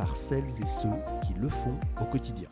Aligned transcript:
par 0.00 0.16
celles 0.16 0.44
et 0.44 0.66
ceux 0.66 0.88
qui 1.26 1.34
le 1.38 1.50
font 1.50 1.78
au 2.00 2.06
quotidien. 2.06 2.48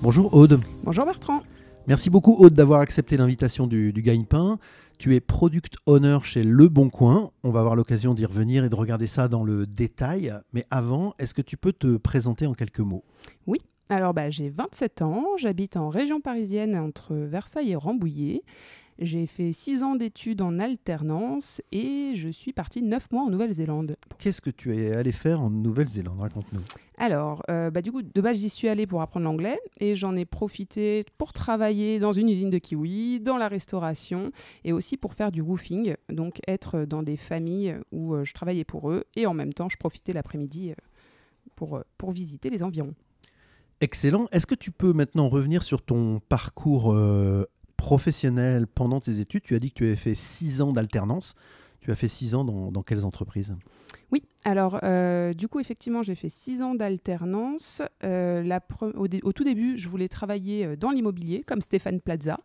Bonjour 0.00 0.32
Aude. 0.32 0.58
Bonjour 0.84 1.04
Bertrand. 1.04 1.40
Merci 1.86 2.08
beaucoup 2.08 2.32
Aude 2.38 2.54
d'avoir 2.54 2.80
accepté 2.80 3.18
l'invitation 3.18 3.66
du, 3.66 3.92
du 3.92 4.00
Gagne-Pain. 4.00 4.58
Tu 4.98 5.14
es 5.14 5.20
product 5.20 5.76
owner 5.84 6.16
chez 6.22 6.42
Le 6.42 6.70
Bon 6.70 6.88
Coin. 6.88 7.30
On 7.42 7.50
va 7.50 7.60
avoir 7.60 7.76
l'occasion 7.76 8.14
d'y 8.14 8.24
revenir 8.24 8.64
et 8.64 8.70
de 8.70 8.74
regarder 8.74 9.06
ça 9.06 9.28
dans 9.28 9.44
le 9.44 9.66
détail. 9.66 10.32
Mais 10.54 10.64
avant, 10.70 11.12
est-ce 11.18 11.34
que 11.34 11.42
tu 11.42 11.58
peux 11.58 11.74
te 11.74 11.98
présenter 11.98 12.46
en 12.46 12.54
quelques 12.54 12.80
mots? 12.80 13.04
Oui, 13.46 13.58
alors 13.90 14.14
bah, 14.14 14.30
j'ai 14.30 14.48
27 14.48 15.02
ans, 15.02 15.26
j'habite 15.36 15.76
en 15.76 15.90
région 15.90 16.22
parisienne 16.22 16.74
entre 16.74 17.14
Versailles 17.14 17.72
et 17.72 17.76
Rambouillet. 17.76 18.44
J'ai 18.98 19.26
fait 19.26 19.50
6 19.50 19.82
ans 19.82 19.96
d'études 19.96 20.40
en 20.40 20.60
alternance 20.60 21.60
et 21.72 22.12
je 22.14 22.28
suis 22.28 22.52
partie 22.52 22.80
9 22.80 23.10
mois 23.10 23.22
en 23.22 23.30
Nouvelle-Zélande. 23.30 23.96
Qu'est-ce 24.18 24.40
que 24.40 24.50
tu 24.50 24.76
es 24.76 24.94
allé 24.94 25.10
faire 25.10 25.40
en 25.40 25.50
Nouvelle-Zélande? 25.50 26.20
Raconte-nous. 26.20 26.60
Alors, 26.96 27.42
euh, 27.50 27.70
bah, 27.70 27.82
du 27.82 27.90
coup, 27.90 28.02
de 28.02 28.20
base, 28.20 28.38
j'y 28.38 28.48
suis 28.48 28.68
allée 28.68 28.86
pour 28.86 29.02
apprendre 29.02 29.24
l'anglais 29.24 29.58
et 29.80 29.96
j'en 29.96 30.14
ai 30.14 30.24
profité 30.24 31.04
pour 31.18 31.32
travailler 31.32 31.98
dans 31.98 32.12
une 32.12 32.28
usine 32.28 32.50
de 32.50 32.58
kiwi, 32.58 33.18
dans 33.18 33.36
la 33.36 33.48
restauration 33.48 34.30
et 34.62 34.72
aussi 34.72 34.96
pour 34.96 35.14
faire 35.14 35.32
du 35.32 35.42
roofing, 35.42 35.96
donc 36.08 36.40
être 36.46 36.84
dans 36.84 37.02
des 37.02 37.16
familles 37.16 37.76
où 37.90 38.14
euh, 38.14 38.24
je 38.24 38.32
travaillais 38.32 38.64
pour 38.64 38.90
eux 38.90 39.04
et 39.16 39.26
en 39.26 39.34
même 39.34 39.52
temps, 39.52 39.68
je 39.68 39.76
profitais 39.76 40.12
l'après-midi 40.12 40.70
euh, 40.70 40.74
pour, 41.56 41.82
pour 41.98 42.12
visiter 42.12 42.48
les 42.48 42.62
environs. 42.62 42.94
Excellent. 43.80 44.28
Est-ce 44.32 44.46
que 44.46 44.54
tu 44.54 44.70
peux 44.70 44.92
maintenant 44.92 45.28
revenir 45.28 45.62
sur 45.62 45.82
ton 45.82 46.20
parcours 46.28 46.92
euh, 46.92 47.44
professionnel 47.84 48.66
pendant 48.66 48.98
tes 48.98 49.20
études. 49.20 49.42
Tu 49.42 49.54
as 49.54 49.58
dit 49.58 49.70
que 49.70 49.76
tu 49.76 49.84
avais 49.84 49.94
fait 49.94 50.14
six 50.14 50.62
ans 50.62 50.72
d'alternance. 50.72 51.34
Tu 51.82 51.92
as 51.92 51.94
fait 51.94 52.08
six 52.08 52.34
ans 52.34 52.42
dans, 52.42 52.72
dans 52.72 52.82
quelles 52.82 53.04
entreprises? 53.04 53.54
Oui, 54.10 54.22
alors 54.44 54.78
euh, 54.82 55.32
du 55.32 55.48
coup, 55.48 55.58
effectivement, 55.58 56.02
j'ai 56.02 56.14
fait 56.14 56.28
six 56.28 56.60
ans 56.60 56.74
d'alternance. 56.74 57.80
Euh, 58.04 58.58
au, 58.94 59.32
tout 59.32 59.44
début, 59.44 59.78
je 59.78 59.88
voulais 59.88 60.08
travailler 60.08 60.66
euh, 60.66 60.76
dans 60.76 60.90
l'immobilier, 60.90 61.42
comme 61.46 61.62
Stéphane 61.62 62.00
Plaza. 62.00 62.38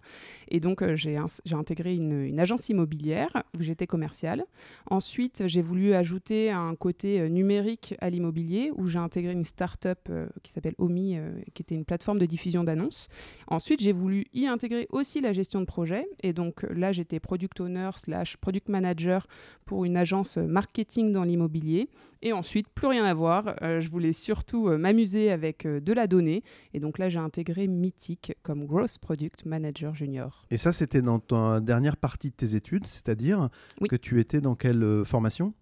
Et 0.48 0.62
donc, 0.62 0.82
j'ai 0.96 1.18
intégré 1.52 1.96
une, 1.96 2.24
une 2.24 2.40
agence 2.40 2.70
immobilière 2.70 3.44
où 3.58 3.62
j'étais 3.62 3.86
commerciale. 3.86 4.46
Ensuite, 4.90 5.44
j'ai 5.48 5.62
voulu 5.62 5.94
ajouter 5.94 6.52
un 6.52 6.74
côté 6.76 7.30
numérique 7.30 7.96
à 8.00 8.10
l'immobilier 8.10 8.72
où 8.76 8.88
j'ai 8.88 9.00
intégré 9.00 9.34
une 9.34 9.44
start-up 9.44 10.10
qui 10.42 10.52
s'appelle 10.52 10.76
Omi, 10.78 11.18
qui 11.54 11.62
était 11.62 11.76
une 11.76 11.86
plateforme 11.86 12.20
de 12.20 12.26
diffusion 12.26 12.64
d'annonces. 12.64 13.10
Ensuite, 13.48 13.82
j'ai 13.82 13.92
voulu 13.92 14.26
y 14.34 14.48
intégrer 14.48 14.88
aussi 14.92 15.22
la 15.22 15.34
gestion 15.34 15.60
de 15.60 15.66
projet. 15.66 16.08
Et 16.24 16.34
donc 16.34 16.64
là, 16.70 16.92
j'étais 16.92 17.20
product 17.20 17.60
owner 17.60 17.90
slash 17.96 18.38
product 18.38 18.70
manager 18.70 19.28
pour 19.66 19.86
une 19.86 19.98
agence 19.98 20.38
marketing 20.38 21.12
dans 21.12 21.24
l'immobilier. 21.24 21.89
Et 22.22 22.34
ensuite, 22.34 22.68
plus 22.70 22.88
rien 22.88 23.06
à 23.06 23.14
voir. 23.14 23.56
Euh, 23.62 23.80
je 23.80 23.90
voulais 23.90 24.12
surtout 24.12 24.68
euh, 24.68 24.78
m'amuser 24.78 25.32
avec 25.32 25.66
euh, 25.66 25.80
de 25.80 25.94
la 25.94 26.06
donnée. 26.06 26.44
Et 26.74 26.82
donc 26.82 26.98
là, 26.98 27.08
j'ai 27.08 27.20
intégré 27.20 27.68
Mythic 27.68 28.34
comme 28.44 28.66
Growth 28.66 28.98
Product 29.00 29.46
Manager 29.46 29.96
Junior. 29.96 30.46
Et 30.52 30.58
ça, 30.58 30.74
c'était 30.74 31.02
dans 31.02 31.20
ta 31.20 31.62
dernière 31.62 31.96
partie 31.96 32.30
de 32.32 32.36
tes 32.36 32.56
études, 32.56 32.88
c'est-à-dire 32.88 33.48
Oui. 33.80 33.88
que 33.88 33.96
tu 33.96 34.20
étais 34.20 34.42
dans 34.42 34.56
quelle 34.56 35.04
formation? 35.06 35.54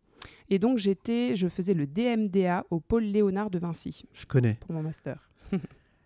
Et 0.50 0.58
donc, 0.58 0.78
j'étais, 0.80 1.36
je 1.36 1.48
faisais 1.48 1.76
le 1.76 1.86
DMDA 1.86 2.66
au 2.72 2.80
pôle 2.80 3.04
Léonard 3.04 3.50
de 3.52 3.60
Vinci 3.60 4.04
Je 4.14 4.26
connais. 4.26 4.56
pour 4.62 4.74
mon 4.74 4.82
master. 4.82 5.30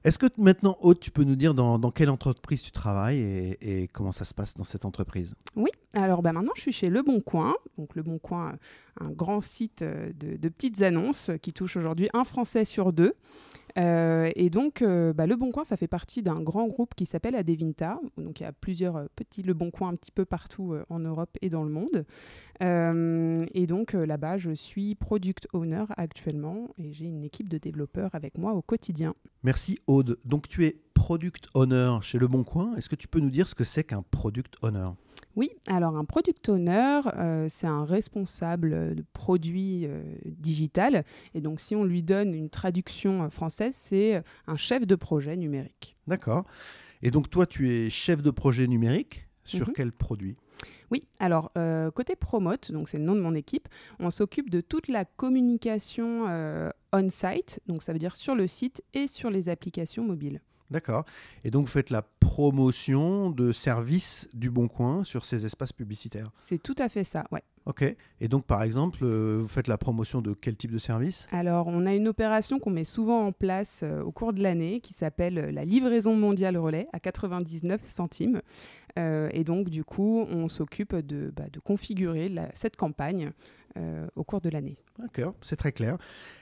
Est-ce 0.04 0.18
que 0.18 0.26
maintenant, 0.38 0.78
Aude, 0.82 1.00
tu 1.00 1.12
peux 1.12 1.24
nous 1.24 1.36
dire 1.36 1.54
dans, 1.54 1.92
quelle 1.92 2.10
entreprise 2.10 2.64
tu 2.64 2.72
travailles 2.72 3.20
et, 3.62 3.88
comment 3.94 4.12
ça 4.12 4.26
se 4.26 4.34
passe 4.34 4.56
dans 4.56 4.64
cette 4.64 4.86
entreprise? 4.86 5.36
Oui, 5.56 5.70
alors 5.94 6.22
bah 6.22 6.34
maintenant 6.34 6.54
je 6.56 6.62
suis 6.62 6.72
chez 6.72 6.90
Le 6.90 7.04
Bon 7.04 7.22
Coin. 7.22 7.54
Donc 7.78 7.96
Le 7.96 8.02
Bon 8.02 8.18
Coin, 8.18 8.58
un 9.00 9.12
grand 9.12 9.42
site 9.42 9.84
euh, 9.84 10.12
de, 10.16 10.38
de 10.38 10.50
petites 10.50 10.82
annonces 10.82 11.30
qui 11.42 11.54
touche 11.54 11.78
aujourd'hui 11.78 12.10
un 12.14 12.24
Français 12.24 12.66
sur 12.66 12.94
deux. 12.94 13.14
Euh, 13.78 14.32
et 14.36 14.50
donc 14.50 14.82
euh, 14.82 15.14
bah, 15.14 15.28
Le 15.28 15.36
Bon 15.36 15.52
Coin, 15.52 15.64
ça 15.64 15.78
fait 15.78 15.88
partie 15.88 16.22
d'un 16.22 16.42
grand 16.42 16.68
groupe 16.68 16.96
qui 16.96 17.06
s'appelle 17.06 17.36
Adevinta. 17.36 18.00
Donc 18.18 18.40
il 18.40 18.44
y 18.44 18.46
a 18.46 18.52
plusieurs 18.52 18.96
euh, 18.98 19.06
petits 19.16 19.44
Le 19.44 19.54
Bon 19.54 19.72
Coin 19.72 19.90
un 19.90 19.96
petit 19.96 20.12
peu 20.12 20.26
partout 20.26 20.74
euh, 20.74 20.84
en 20.90 21.00
Europe 21.00 21.38
et 21.42 21.50
dans 21.50 21.64
le 21.64 21.70
monde. 21.70 22.06
Et 23.54 23.66
donc 23.66 23.94
là-bas, 23.94 24.38
je 24.38 24.52
suis 24.52 24.94
product 24.94 25.48
owner 25.54 25.86
actuellement 25.98 26.70
et 26.78 26.94
j'ai 26.94 27.06
une 27.06 27.24
équipe 27.24 27.50
de 27.50 27.58
développeurs 27.58 28.14
avec 28.14 28.38
moi 28.38 28.54
au 28.54 28.62
quotidien. 28.62 29.16
Merci 29.44 29.80
Aude. 29.88 30.20
Donc 30.26 30.48
tu 30.48 30.66
es 30.66 30.76
product 30.94 31.48
owner 31.56 31.98
chez 32.02 32.20
Le 32.20 32.28
Bon 32.28 32.44
Coin. 32.44 32.76
Est-ce 32.76 32.88
que 32.88 32.96
tu 32.96 33.08
peux 33.08 33.20
nous 33.20 33.32
dire 33.32 33.48
ce 33.48 33.56
que 33.56 33.64
c'est 33.64 33.84
qu'un 33.84 34.04
product 34.04 34.58
owner? 34.62 34.90
Oui, 35.36 35.50
alors 35.68 35.96
un 35.96 36.04
product 36.06 36.50
owner, 36.50 37.00
euh, 37.16 37.48
c'est 37.50 37.68
un 37.68 37.86
responsable 37.86 38.96
de 38.96 39.04
produit 39.14 39.86
euh, 39.86 40.04
digital. 40.26 41.06
Et 41.34 41.42
donc, 41.42 41.60
si 41.62 41.76
on 41.76 41.86
lui 41.86 42.04
donne 42.04 42.34
une 42.34 42.50
traduction 42.50 43.24
euh, 43.24 43.30
française, 43.30 43.74
c'est 43.76 44.16
euh, 44.16 44.22
un 44.48 44.58
chef 44.58 44.86
de 44.86 44.96
projet 44.96 45.38
numérique. 45.38 45.96
D'accord. 46.08 46.46
Et 47.02 47.12
donc 47.12 47.30
toi, 47.30 47.46
tu 47.46 47.70
es 47.72 47.90
chef 47.90 48.22
de 48.22 48.30
projet 48.32 48.68
numérique 48.68 49.28
sur 49.44 49.68
Mhm. 49.70 49.74
quel 49.76 49.92
produit? 49.92 50.36
Oui, 50.92 51.08
alors 51.20 51.52
euh, 51.58 51.90
côté 51.92 52.18
promote, 52.18 52.72
donc 52.74 52.90
c'est 52.90 52.98
le 52.98 53.06
nom 53.06 53.16
de 53.16 53.22
mon 53.22 53.34
équipe, 53.34 53.70
on 54.00 54.12
s'occupe 54.12 54.50
de 54.50 54.60
toute 54.60 54.90
la 54.90 55.06
communication 55.06 56.26
euh, 56.28 56.70
on-site, 56.92 57.62
donc 57.68 57.82
ça 57.82 57.94
veut 57.94 58.00
dire 58.00 58.16
sur 58.18 58.36
le 58.36 58.46
site 58.48 58.84
et 58.94 59.08
sur 59.08 59.30
les 59.30 59.48
applications 59.48 60.04
mobiles. 60.04 60.42
D'accord. 60.72 61.06
Et 61.44 61.52
donc 61.52 61.66
vous 61.66 61.72
faites 61.72 61.90
la 61.92 62.02
promotion 62.02 63.30
de 63.30 63.52
services 63.52 64.28
du 64.34 64.50
Bon 64.50 64.68
Coin 64.68 65.04
sur 65.04 65.26
ces 65.26 65.46
espaces 65.46 65.74
publicitaires. 65.74 66.32
C'est 66.36 66.62
tout 66.62 66.76
à 66.80 66.90
fait 66.90 67.04
ça, 67.04 67.26
ouais. 67.32 67.44
Ok. 67.66 67.84
Et 68.20 68.28
donc 68.28 68.46
par 68.46 68.64
exemple, 68.64 69.00
euh, 69.04 69.40
vous 69.42 69.48
faites 69.48 69.68
la 69.68 69.78
promotion 69.78 70.22
de 70.22 70.34
quel 70.34 70.56
type 70.56 70.72
de 70.72 70.80
service? 70.80 71.28
Alors, 71.32 71.68
on 71.68 71.86
a 71.86 71.94
une 71.94 72.08
opération 72.08 72.58
qu'on 72.58 72.72
met 72.72 72.84
souvent 72.86 73.28
en 73.28 73.32
place 73.32 73.82
euh, 73.84 74.02
au 74.02 74.12
cours 74.12 74.34
de 74.34 74.42
l'année 74.42 74.80
qui 74.80 74.94
s'appelle 74.94 75.38
euh, 75.38 75.52
la 75.52 75.66
livraison 75.66 76.16
mondiale 76.16 76.58
relais 76.58 76.88
à 76.94 77.00
99 77.00 77.84
centimes. 77.84 78.42
Euh, 78.98 79.30
et 79.34 79.44
donc, 79.44 79.70
du 79.70 79.84
coup, 79.84 80.26
on 80.30 80.48
s'occupe 80.48 80.96
de, 80.96 81.32
bah, 81.36 81.46
de 81.52 81.60
configurer 81.60 82.28
la- 82.30 82.50
cette 82.54 82.76
campagne 82.76 83.32
euh, 83.78 84.08
au 84.16 84.24
cours 84.24 84.42
de 84.42 84.50
l'année. 84.50 84.78
D'accord, 85.00 85.36
c'est 85.42 85.56
très 85.56 85.72
clair. 85.72 85.98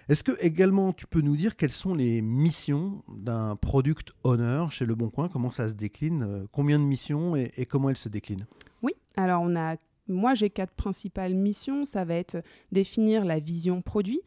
Est-ce 0.08 0.24
que 0.24 0.32
également 0.40 0.94
tu 0.94 1.08
peux 1.08 1.22
nous 1.22 1.36
dire 1.36 1.56
quelles 1.56 1.72
sont 1.72 1.94
les 1.94 2.22
missions 2.22 3.04
d'un 3.08 3.56
product 3.56 4.12
owner 4.24 4.66
chez 4.70 4.86
Le 4.86 4.96
Bon 4.96 5.10
Coin? 5.10 5.30
Comment 5.30 5.52
ça 5.52 5.70
se 5.70 5.76
décline? 5.76 6.24
Euh, 6.24 6.46
Combien 6.52 6.80
de 6.80 6.84
missions 6.84 7.36
et, 7.36 7.52
et 7.58 7.66
comment 7.66 7.90
elles 7.90 7.98
se 7.98 8.10
déclinent? 8.10 8.46
Oui, 8.82 8.94
alors 9.18 9.42
on 9.44 9.56
a, 9.56 9.76
moi 10.08 10.34
j'ai 10.34 10.50
quatre 10.50 10.74
principales 10.74 11.34
missions. 11.34 11.86
Ça 11.86 12.06
va 12.06 12.16
être 12.16 12.42
définir 12.72 13.26
la 13.26 13.40
vision 13.40 13.82
produit, 13.82 14.22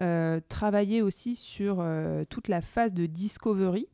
euh, 0.00 0.40
travailler 0.48 1.02
aussi 1.02 1.34
sur 1.34 1.84
toute 2.28 2.48
la 2.48 2.60
phase 2.60 2.92
de 2.92 3.06
discovery, 3.06 3.88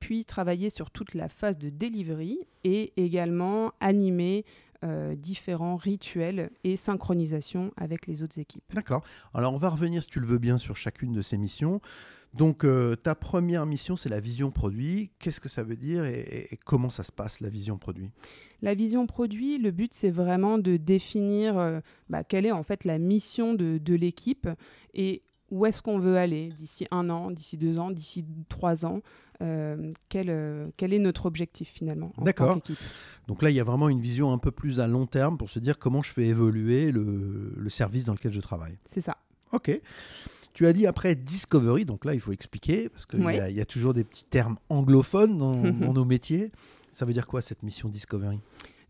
puis 0.00 0.24
travailler 0.24 0.68
sur 0.68 0.90
toute 0.90 1.14
la 1.14 1.28
phase 1.28 1.56
de 1.56 1.70
delivery 1.70 2.38
et 2.62 2.92
également 2.96 3.72
animer 3.80 4.44
euh, 4.84 5.14
différents 5.14 5.76
rituels 5.76 6.50
et 6.62 6.76
synchronisation 6.76 7.72
avec 7.76 8.06
les 8.06 8.22
autres 8.22 8.38
équipes. 8.38 8.64
D'accord. 8.74 9.02
Alors 9.32 9.54
on 9.54 9.58
va 9.58 9.70
revenir, 9.70 10.02
si 10.02 10.08
tu 10.08 10.20
le 10.20 10.26
veux 10.26 10.38
bien, 10.38 10.58
sur 10.58 10.76
chacune 10.76 11.12
de 11.12 11.22
ces 11.22 11.38
missions. 11.38 11.80
Donc 12.34 12.64
euh, 12.64 12.96
ta 12.96 13.14
première 13.14 13.64
mission, 13.64 13.96
c'est 13.96 14.08
la 14.08 14.20
vision 14.20 14.50
produit. 14.50 15.12
Qu'est-ce 15.20 15.40
que 15.40 15.48
ça 15.48 15.62
veut 15.62 15.76
dire 15.76 16.04
et, 16.04 16.58
comment 16.64 16.90
ça 16.90 17.04
se 17.04 17.12
passe, 17.12 17.40
la 17.40 17.48
vision 17.48 17.78
produit? 17.78 18.10
La 18.60 18.74
vision 18.74 19.06
produit, 19.06 19.58
le 19.58 19.70
but 19.70 19.94
c'est 19.94 20.10
vraiment 20.10 20.58
de 20.58 20.76
définir 20.76 21.56
euh, 21.56 21.80
bah, 22.08 22.24
quelle 22.24 22.44
est 22.44 22.52
en 22.52 22.62
fait 22.62 22.84
la 22.84 22.98
mission 22.98 23.54
de, 23.54 23.78
de 23.78 23.94
l'équipe 23.94 24.48
et 24.94 25.22
où 25.54 25.66
est-ce 25.66 25.80
qu'on 25.82 25.98
veut 25.98 26.16
aller 26.18 26.48
d'ici 26.50 26.86
un 26.90 27.08
an, 27.10 27.30
d'ici 27.30 27.56
deux 27.56 27.78
ans, 27.78 27.90
d'ici 27.90 28.24
trois 28.48 28.84
ans. 28.84 29.00
euh, 29.42 29.90
quel, 30.08 30.30
euh, 30.30 30.68
quel 30.76 30.92
est 30.92 30.98
notre 30.98 31.26
objectif 31.26 31.68
finalement 31.68 32.12
D'accord. 32.18 32.58
Donc 33.26 33.42
là, 33.42 33.50
il 33.50 33.56
y 33.56 33.60
a 33.60 33.64
vraiment 33.64 33.88
une 33.88 34.00
vision 34.00 34.32
un 34.32 34.38
peu 34.38 34.50
plus 34.52 34.78
à 34.80 34.86
long 34.86 35.06
terme 35.06 35.36
pour 35.38 35.50
se 35.50 35.58
dire 35.58 35.78
comment 35.78 36.02
je 36.02 36.12
fais 36.12 36.26
évoluer 36.26 36.92
le, 36.92 37.52
le 37.56 37.70
service 37.70 38.04
dans 38.04 38.12
lequel 38.12 38.32
je 38.32 38.40
travaille. 38.40 38.78
C'est 38.88 39.00
ça. 39.00 39.16
Ok. 39.52 39.80
Tu 40.52 40.66
as 40.66 40.72
dit 40.72 40.86
après 40.86 41.16
Discovery, 41.16 41.84
donc 41.84 42.04
là 42.04 42.14
il 42.14 42.20
faut 42.20 42.30
expliquer, 42.32 42.88
parce 42.88 43.06
qu'il 43.06 43.20
y, 43.20 43.26
a- 43.40 43.50
il 43.50 43.56
y 43.56 43.60
a 43.60 43.66
toujours 43.66 43.92
des 43.92 44.04
petits 44.04 44.24
termes 44.24 44.56
anglophones 44.68 45.36
dans, 45.36 45.62
dans 45.72 45.92
nos 45.92 46.04
métiers. 46.04 46.52
Ça 46.92 47.04
veut 47.04 47.12
dire 47.12 47.26
quoi 47.26 47.42
cette 47.42 47.62
mission 47.64 47.88
Discovery? 47.88 48.38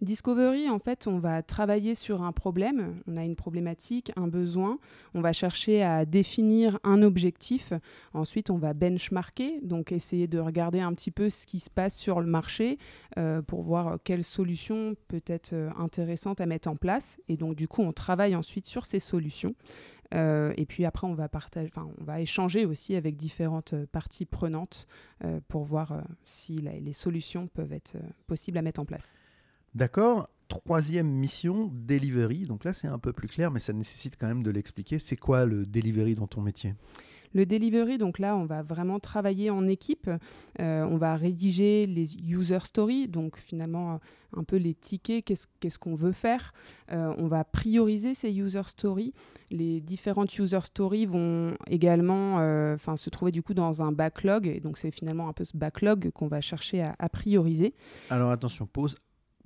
Discovery, 0.04 0.68
en 0.68 0.78
fait, 0.78 1.06
on 1.06 1.18
va 1.18 1.42
travailler 1.42 1.94
sur 1.94 2.22
un 2.22 2.32
problème, 2.32 3.00
on 3.06 3.16
a 3.16 3.24
une 3.24 3.36
problématique, 3.36 4.12
un 4.16 4.28
besoin, 4.28 4.78
on 5.14 5.20
va 5.20 5.32
chercher 5.32 5.82
à 5.82 6.04
définir 6.04 6.78
un 6.84 7.02
objectif, 7.02 7.72
ensuite 8.12 8.50
on 8.50 8.58
va 8.58 8.74
benchmarker, 8.74 9.60
donc 9.62 9.92
essayer 9.92 10.26
de 10.26 10.38
regarder 10.38 10.80
un 10.80 10.92
petit 10.92 11.10
peu 11.10 11.30
ce 11.30 11.46
qui 11.46 11.58
se 11.58 11.70
passe 11.70 11.96
sur 11.96 12.20
le 12.20 12.26
marché 12.26 12.78
euh, 13.18 13.40
pour 13.40 13.62
voir 13.62 13.98
quelle 14.04 14.24
solution 14.24 14.94
peut 15.08 15.22
être 15.26 15.54
euh, 15.54 15.70
intéressante 15.78 16.40
à 16.40 16.46
mettre 16.46 16.68
en 16.68 16.76
place, 16.76 17.18
et 17.28 17.36
donc 17.36 17.56
du 17.56 17.66
coup 17.66 17.82
on 17.82 17.92
travaille 17.92 18.36
ensuite 18.36 18.66
sur 18.66 18.86
ces 18.86 19.00
solutions. 19.00 19.54
Euh, 20.12 20.52
et 20.56 20.66
puis 20.66 20.84
après, 20.84 21.06
on 21.06 21.14
va, 21.14 21.28
partager, 21.28 21.72
on 21.76 22.04
va 22.04 22.20
échanger 22.20 22.66
aussi 22.66 22.94
avec 22.94 23.16
différentes 23.16 23.74
parties 23.86 24.26
prenantes 24.26 24.86
pour 25.48 25.64
voir 25.64 26.04
si 26.24 26.58
les 26.58 26.92
solutions 26.92 27.48
peuvent 27.48 27.72
être 27.72 27.96
possibles 28.26 28.58
à 28.58 28.62
mettre 28.62 28.80
en 28.80 28.84
place. 28.84 29.16
D'accord. 29.74 30.28
Troisième 30.48 31.08
mission, 31.08 31.70
delivery. 31.72 32.46
Donc 32.46 32.64
là, 32.64 32.72
c'est 32.72 32.86
un 32.86 32.98
peu 32.98 33.12
plus 33.12 33.28
clair, 33.28 33.50
mais 33.50 33.60
ça 33.60 33.72
nécessite 33.72 34.16
quand 34.18 34.28
même 34.28 34.42
de 34.42 34.50
l'expliquer. 34.50 34.98
C'est 34.98 35.16
quoi 35.16 35.46
le 35.46 35.66
delivery 35.66 36.14
dans 36.14 36.26
ton 36.26 36.42
métier? 36.42 36.74
Le 37.32 37.46
delivery, 37.46 37.98
donc 37.98 38.20
là, 38.20 38.36
on 38.36 38.44
va 38.44 38.62
vraiment 38.62 39.00
travailler 39.00 39.50
en 39.50 39.66
équipe. 39.66 40.08
Euh, 40.60 40.86
on 40.88 40.96
va 40.96 41.16
rédiger 41.16 41.86
les 41.86 42.14
user 42.18 42.60
stories, 42.62 43.08
donc 43.08 43.38
finalement 43.38 43.98
un 44.36 44.44
peu 44.44 44.56
les 44.56 44.74
tickets, 44.74 45.24
qu'est-ce 45.24 45.78
qu'on 45.78 45.96
veut 45.96 46.12
faire. 46.12 46.54
Euh, 46.92 47.12
on 47.18 47.26
va 47.26 47.42
prioriser 47.42 48.14
ces 48.14 48.30
user 48.30 48.62
stories. 48.66 49.12
Les 49.50 49.80
différentes 49.80 50.38
user 50.38 50.60
stories 50.62 51.06
vont 51.06 51.56
également 51.66 52.38
euh, 52.38 52.76
se 52.94 53.10
trouver 53.10 53.32
du 53.32 53.42
coup 53.42 53.54
dans 53.54 53.82
un 53.82 53.90
backlog. 53.90 54.46
Et 54.46 54.60
donc 54.60 54.78
c'est 54.78 54.92
finalement 54.92 55.28
un 55.28 55.32
peu 55.32 55.44
ce 55.44 55.56
backlog 55.56 56.10
qu'on 56.12 56.28
va 56.28 56.40
chercher 56.40 56.82
à, 56.82 56.94
à 57.00 57.08
prioriser. 57.08 57.74
Alors 58.10 58.30
attention, 58.30 58.66
pause 58.66 58.94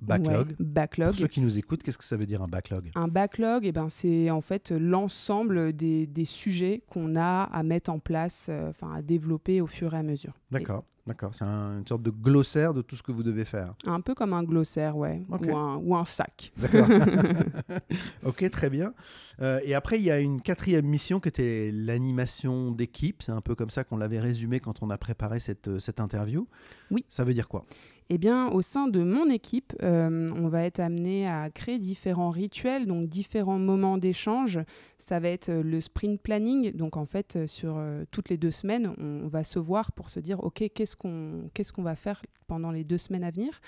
Backlog. 0.01 0.55
backlog. 0.59 1.09
Pour 1.09 1.17
ceux 1.17 1.27
qui 1.27 1.41
nous 1.41 1.57
écoutent, 1.57 1.83
qu'est-ce 1.83 1.97
que 1.97 2.03
ça 2.03 2.17
veut 2.17 2.25
dire 2.25 2.41
un 2.41 2.47
backlog? 2.47 2.89
Un 2.95 3.07
backlog, 3.07 3.65
eh 3.65 3.71
ben, 3.71 3.89
c'est 3.89 4.29
en 4.29 4.41
fait 4.41 4.71
l'ensemble 4.71 5.73
des, 5.73 6.07
des, 6.07 6.25
sujets 6.25 6.83
qu'on 6.89 7.15
a 7.15 7.43
à 7.43 7.63
mettre 7.63 7.91
en 7.91 7.99
place, 7.99 8.47
euh, 8.49 8.71
à 8.81 9.01
développer 9.01 9.61
au 9.61 9.67
fur 9.67 9.93
et 9.93 9.97
à 9.97 10.03
mesure. 10.03 10.33
D'accord. 10.51 10.85
D'accord, 11.09 11.33
c'est 11.33 11.43
une 11.43 11.87
sorte 11.87 12.03
de 12.03 12.11
glossaire 12.11 12.71
de 12.71 12.83
tout 12.83 12.95
ce 12.95 13.01
que 13.01 13.11
vous 13.11 13.23
devez 13.23 13.43
faire. 13.43 13.73
Un 13.87 13.99
peu 13.99 14.13
comme 14.13 14.31
un 14.31 14.43
glossaire, 14.43 14.95
ouais, 14.95 15.23
ou, 15.27 15.57
un, 15.57 15.77
ou, 15.77 15.95
un, 15.95 16.05
sac. 16.05 16.51
D'accord. 16.55 16.87
ok, 18.23 18.47
très 18.51 18.69
bien. 18.69 18.93
Euh, 19.41 19.59
et 19.63 19.73
après, 19.73 19.97
il 19.97 20.03
y 20.03 20.11
a 20.11 20.19
une 20.19 20.39
quatrième 20.39 20.85
mission 20.85 21.19
qui 21.19 21.29
était 21.29 21.71
l'animation 21.73 22.71
d'équipe. 22.71 23.23
C'est 23.23 23.31
un 23.31 23.41
peu 23.41 23.55
comme 23.55 23.71
ça 23.71 23.83
qu'on 23.83 23.97
l'avait 23.97 24.19
résumé 24.19 24.59
quand 24.59 24.83
on 24.83 24.91
a 24.91 24.99
préparé 24.99 25.39
cette, 25.39 25.79
cette 25.79 25.99
interview. 25.99 26.47
Oui. 26.91 27.03
Ça 27.09 27.23
veut 27.23 27.33
dire 27.33 27.47
quoi? 27.47 27.65
Eh 28.11 28.17
bien, 28.17 28.49
au 28.49 28.63
sein 28.63 28.87
de 28.87 29.03
mon 29.03 29.29
équipe, 29.29 29.75
euh, 29.83 30.27
on 30.35 30.47
va 30.47 30.63
être 30.63 30.79
amené 30.79 31.27
à 31.27 31.51
créer 31.51 31.77
différents 31.77 32.31
rituels, 32.31 32.87
donc 32.87 33.07
différents 33.07 33.59
moments 33.59 33.99
d'échange. 33.99 34.59
Ça 34.97 35.19
va 35.19 35.29
être 35.29 35.49
euh, 35.49 35.61
le 35.61 35.79
sprint 35.79 36.19
planning. 36.19 36.71
Donc, 36.75 36.97
en 36.97 37.05
fait, 37.05 37.35
euh, 37.35 37.45
sur 37.45 37.79
toutes 38.09 38.29
les 38.29 38.37
deux 38.37 38.49
semaines, 38.49 38.91
on, 38.97 39.27
va 39.27 39.43
se 39.43 39.59
voir 39.59 39.91
pour 39.91 40.09
se 40.09 40.19
dire, 40.19 40.43
OK, 40.43 40.63
qu'est-ce 40.73 40.95
qu'on 40.95 41.49
qu'est-ce 41.53 41.79
va 41.79 41.95
faire 41.95 42.23
pendant 42.47 42.71
les 42.71 42.83
deux 42.83 42.97
semaines 42.97 43.23
à 43.23 43.29
venir? 43.29 43.61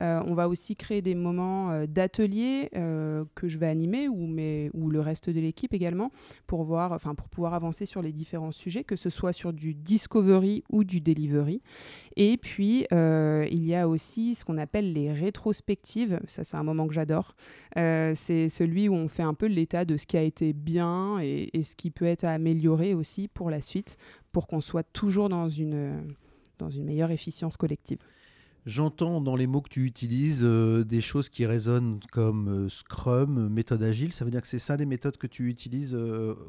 on 0.00 0.34
va 0.34 0.48
aussi 0.48 0.76
créer 0.76 1.02
des 1.02 1.16
moments 1.16 1.84
d'atelier 1.86 2.70
que 2.72 3.48
je 3.48 3.58
vais 3.58 3.66
animer 3.66 4.08
ou, 4.08 4.26
mais, 4.26 4.70
ou 4.74 4.90
le 4.90 5.00
reste 5.00 5.28
de 5.28 5.40
l'équipe 5.40 5.74
également 5.74 6.12
pour, 6.46 6.62
voir, 6.62 7.00
pour 7.00 7.28
pouvoir 7.28 7.54
avancer 7.54 7.84
sur 7.84 8.00
les 8.00 8.12
différents 8.12 8.52
sujets, 8.52 8.84
que 8.84 8.94
ce 8.94 9.10
soit 9.10 9.32
sur 9.32 9.52
du 9.52 9.74
discovery 9.74 10.62
ou 10.70 10.84
du 10.84 11.00
delivery. 11.00 11.60
Et 12.16 12.36
puis, 12.36 12.86
il 12.92 13.64
y 13.64 13.74
a 13.74 13.87
aussi 13.88 14.34
ce 14.34 14.44
qu'on 14.44 14.58
appelle 14.58 14.92
les 14.92 15.12
rétrospectives. 15.12 16.20
Ça, 16.26 16.44
c'est 16.44 16.56
un 16.56 16.62
moment 16.62 16.86
que 16.86 16.94
j'adore. 16.94 17.34
Euh, 17.76 18.12
c'est 18.14 18.48
celui 18.48 18.88
où 18.88 18.94
on 18.94 19.08
fait 19.08 19.22
un 19.22 19.34
peu 19.34 19.46
l'état 19.46 19.84
de 19.84 19.96
ce 19.96 20.06
qui 20.06 20.16
a 20.16 20.22
été 20.22 20.52
bien 20.52 21.18
et, 21.20 21.50
ce 21.62 21.74
qui 21.74 21.90
peut 21.90 22.04
être 22.04 22.24
amélioré 22.24 22.94
aussi 22.94 23.28
pour 23.28 23.50
la 23.50 23.60
suite, 23.60 23.96
pour 24.32 24.46
qu'on 24.46 24.60
soit 24.60 24.84
toujours 24.92 25.28
dans 25.28 25.48
une, 25.48 26.14
dans 26.58 26.70
une 26.70 26.84
meilleure 26.84 27.10
efficience 27.10 27.56
collective. 27.56 27.98
J'entends 28.68 29.22
dans 29.22 29.34
les 29.34 29.46
mots 29.46 29.62
que 29.62 29.70
tu 29.70 29.86
utilises 29.86 30.42
euh, 30.44 30.84
des 30.84 31.00
choses 31.00 31.30
qui 31.30 31.46
résonnent 31.46 32.00
comme 32.12 32.66
euh, 32.66 32.68
Scrum, 32.68 33.48
méthode 33.48 33.82
agile. 33.82 34.12
Ça 34.12 34.26
veut 34.26 34.30
dire 34.30 34.42
que 34.42 34.46
c'est 34.46 34.58
ça 34.58 34.76
des 34.76 34.84
méthodes 34.84 35.16
que 35.16 35.26
tu 35.26 35.48
utilises 35.48 35.96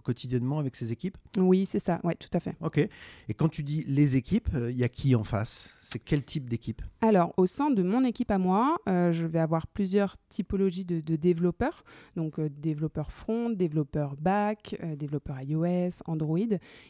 quotidiennement 0.03 0.59
avec 0.59 0.75
ces 0.75 0.91
équipes? 0.91 1.17
Oui, 1.37 1.65
c'est 1.65 1.79
ça. 1.79 2.01
Oui, 2.03 2.13
tout 2.19 2.27
à 2.33 2.41
fait. 2.41 2.57
Ok. 2.59 2.77
Et 2.77 3.33
quand 3.33 3.47
tu 3.47 3.63
dis 3.63 3.85
les 3.87 4.17
équipes, 4.17 4.49
il 4.53 4.77
y 4.77 4.83
a 4.83 4.89
qui 4.89 5.15
en 5.15 5.23
face? 5.23 5.77
C'est 5.79 5.97
quel 5.97 6.23
type 6.23 6.49
d'équipe? 6.49 6.83
Alors, 7.01 7.33
au 7.37 7.47
sein 7.47 7.71
de 7.71 7.81
mon 7.81 8.03
équipe 8.03 8.29
à 8.29 8.37
moi, 8.37 8.77
euh, 8.87 9.11
je 9.11 9.25
vais 9.25 9.39
avoir 9.39 9.65
plusieurs 9.65 10.15
typologies 10.27 10.85
de, 10.85 11.15
développeurs. 11.15 11.83
Donc, 12.15 12.37
euh, 12.37 12.47
développeurs 12.47 13.11
front, 13.11 13.49
développeurs 13.49 14.15
back, 14.15 14.75
euh, 14.83 14.95
développeurs 14.95 15.41
iOS, 15.41 16.03
Android. 16.05 16.37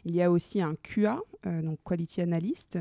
Il 0.04 0.14
y 0.14 0.22
a 0.22 0.30
aussi 0.30 0.62
un 0.62 0.76
QA, 0.76 1.22
donc 1.46 1.80
Quality 1.86 2.22
Analyst, 2.22 2.78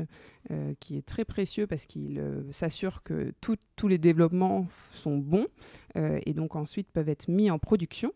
qui 0.81 0.97
est 0.97 1.05
très 1.05 1.23
précieux 1.23 1.65
parce 1.65 1.85
qu'il 1.85 2.21
s'assure 2.51 3.03
que 3.03 3.33
tous 3.41 3.87
les 3.87 3.97
développements 3.97 4.67
sont 4.93 5.17
bons 5.17 5.47
et 5.95 6.33
donc 6.33 6.55
ensuite 6.55 6.89
peuvent 6.91 7.09
être 7.09 7.27
mis 7.27 7.49
en 7.51 7.59
production. 7.59 8.13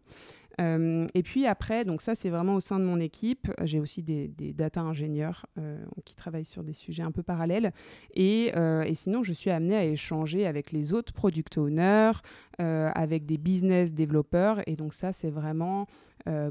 Euh, 0.62 1.08
et 1.14 1.24
puis 1.24 1.46
après, 1.48 1.86
donc 1.86 2.02
ça 2.02 2.16
c'est 2.16 2.30
vraiment 2.30 2.56
au 2.56 2.60
sein 2.60 2.80
de 2.80 2.86
mon 2.86 3.00
équipe. 3.00 3.52
J'ai 3.64 3.80
aussi 3.80 4.04
des, 4.04 4.28
data 4.54 4.82
ingénieurs 4.82 5.46
euh, 5.58 5.84
qui 6.06 6.16
travaillent 6.16 6.46
sur 6.46 6.64
des 6.64 6.74
sujets 6.74 7.04
un 7.04 7.12
peu 7.12 7.24
parallèles. 7.24 7.74
Et, 8.14 8.52
euh, 8.56 8.84
et, 8.84 8.96
sinon, 8.96 9.24
je 9.24 9.34
suis 9.34 9.50
amenée 9.50 9.76
à 9.76 9.86
échanger 9.86 10.46
avec 10.46 10.72
les 10.72 10.94
autres 10.94 11.14
product 11.14 11.58
owners, 11.58 12.12
avec 12.60 13.26
des 13.26 13.38
business 13.38 13.94
développeurs. 13.94 14.62
Et 14.68 14.76
donc 14.76 14.94
ça, 14.94 15.12
c'est 15.12 15.30
vraiment 15.30 15.88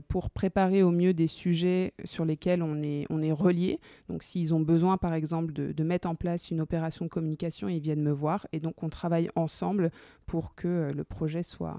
pour 0.08 0.30
préparer 0.30 0.82
au 0.82 0.90
mieux 0.90 1.14
des 1.14 1.26
sujets 1.26 1.94
sur 2.04 2.26
lesquels 2.26 2.62
on 2.62 2.82
est, 2.82 3.06
on 3.08 3.34
relié. 3.34 3.80
Donc 4.08 4.22
s'ils 4.22 4.54
ont 4.54 4.60
besoin, 4.60 4.98
par 4.98 5.14
exemple, 5.14 5.52
de, 5.52 5.84
mettre 5.84 6.08
en 6.08 6.14
place 6.14 6.50
une 6.50 6.60
opération 6.60 7.06
de 7.06 7.10
communication, 7.10 7.68
ils 7.68 7.80
viennent 7.80 8.02
me 8.02 8.12
voir. 8.12 8.46
Et 8.52 8.60
donc 8.60 8.82
on 8.82 8.88
travaille 8.88 9.30
ensemble 9.36 9.90
pour 10.26 10.54
que 10.54 10.90
le 10.94 11.04
projet 11.04 11.42
soit 11.42 11.78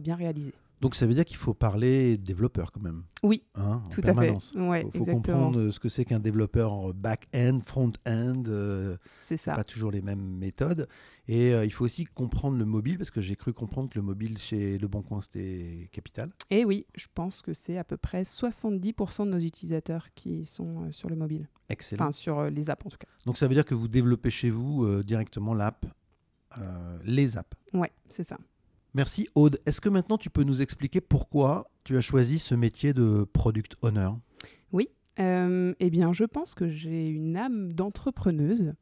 bien 0.00 0.14
réalisé. 0.14 0.54
Donc 0.80 0.94
ça 0.94 1.06
veut 1.06 1.14
dire 1.14 1.24
qu'il 1.24 1.36
faut 1.36 1.54
parler 1.54 2.16
développeur 2.16 2.70
quand 2.70 2.80
même. 2.80 3.02
Oui, 3.24 3.42
hein, 3.56 3.82
tout 3.90 4.00
à 4.04 4.14
fait. 4.14 4.32
Il 4.54 4.90
faut, 4.92 5.04
comprendre 5.04 5.70
ce 5.70 5.80
que 5.80 5.88
c'est 5.88 6.04
qu'un 6.04 6.20
développeur 6.20 6.94
back-end, 6.94 7.58
front-end. 7.66 8.44
Euh, 8.46 8.96
c'est 9.24 9.36
ça. 9.36 9.54
Pas 9.54 9.64
toujours 9.64 9.90
les 9.90 10.02
mêmes 10.02 10.38
méthodes. 10.38 10.88
Et 11.26 11.52
euh, 11.52 11.64
il 11.64 11.70
faut 11.70 11.84
aussi 11.84 12.04
comprendre 12.04 12.56
le 12.56 12.64
mobile, 12.64 12.96
parce 12.96 13.10
que 13.10 13.20
j'ai 13.20 13.34
cru 13.34 13.52
comprendre 13.52 13.90
que 13.90 13.98
le 13.98 14.04
mobile 14.04 14.38
chez 14.38 14.78
Le 14.78 14.86
Bon 14.86 15.02
Coin, 15.02 15.20
c'était 15.20 15.88
capital. 15.92 16.30
Et 16.50 16.64
oui, 16.64 16.86
je 16.94 17.06
pense 17.12 17.42
que 17.42 17.52
c'est 17.52 17.76
à 17.76 17.84
peu 17.84 17.96
près 17.96 18.22
70% 18.22 19.26
de 19.26 19.30
nos 19.30 19.38
utilisateurs 19.38 20.08
qui 20.14 20.44
sont 20.44 20.84
euh, 20.84 20.92
sur 20.92 21.08
le 21.08 21.16
mobile. 21.16 21.48
Excellent. 21.68 22.04
Enfin, 22.04 22.12
sur 22.12 22.44
les 22.44 22.70
apps 22.70 22.86
en 22.86 22.88
tout 22.88 22.98
cas. 22.98 23.08
Donc 23.26 23.36
ça 23.36 23.48
veut 23.48 23.54
dire 23.54 23.64
que 23.64 23.74
vous 23.74 23.88
développez 23.88 24.30
chez 24.30 24.48
vous 24.48 25.02
directement 25.02 25.52
l'app, 25.52 25.84
les 27.04 27.36
apps. 27.36 27.54
Ouais, 27.74 27.92
c'est 28.08 28.22
ça. 28.22 28.38
Merci 28.94 29.28
Aude. 29.34 29.60
Est-ce 29.66 29.80
que 29.80 29.88
maintenant 29.88 30.18
tu 30.18 30.30
peux 30.30 30.44
nous 30.44 30.62
expliquer 30.62 31.00
pourquoi 31.00 31.70
tu 31.84 31.96
as 31.96 32.00
choisi 32.00 32.38
ce 32.38 32.54
métier 32.54 32.92
de 32.92 33.26
product 33.32 33.76
owner? 33.82 34.10
Oui. 34.72 34.88
Euh, 35.20 35.74
eh 35.80 35.90
bien, 35.90 36.12
je 36.12 36.24
pense 36.24 36.54
que 36.54 36.68
j'ai 36.68 37.08
une 37.08 37.36
âme 37.36 37.72
d'entrepreneuse. 37.72 38.74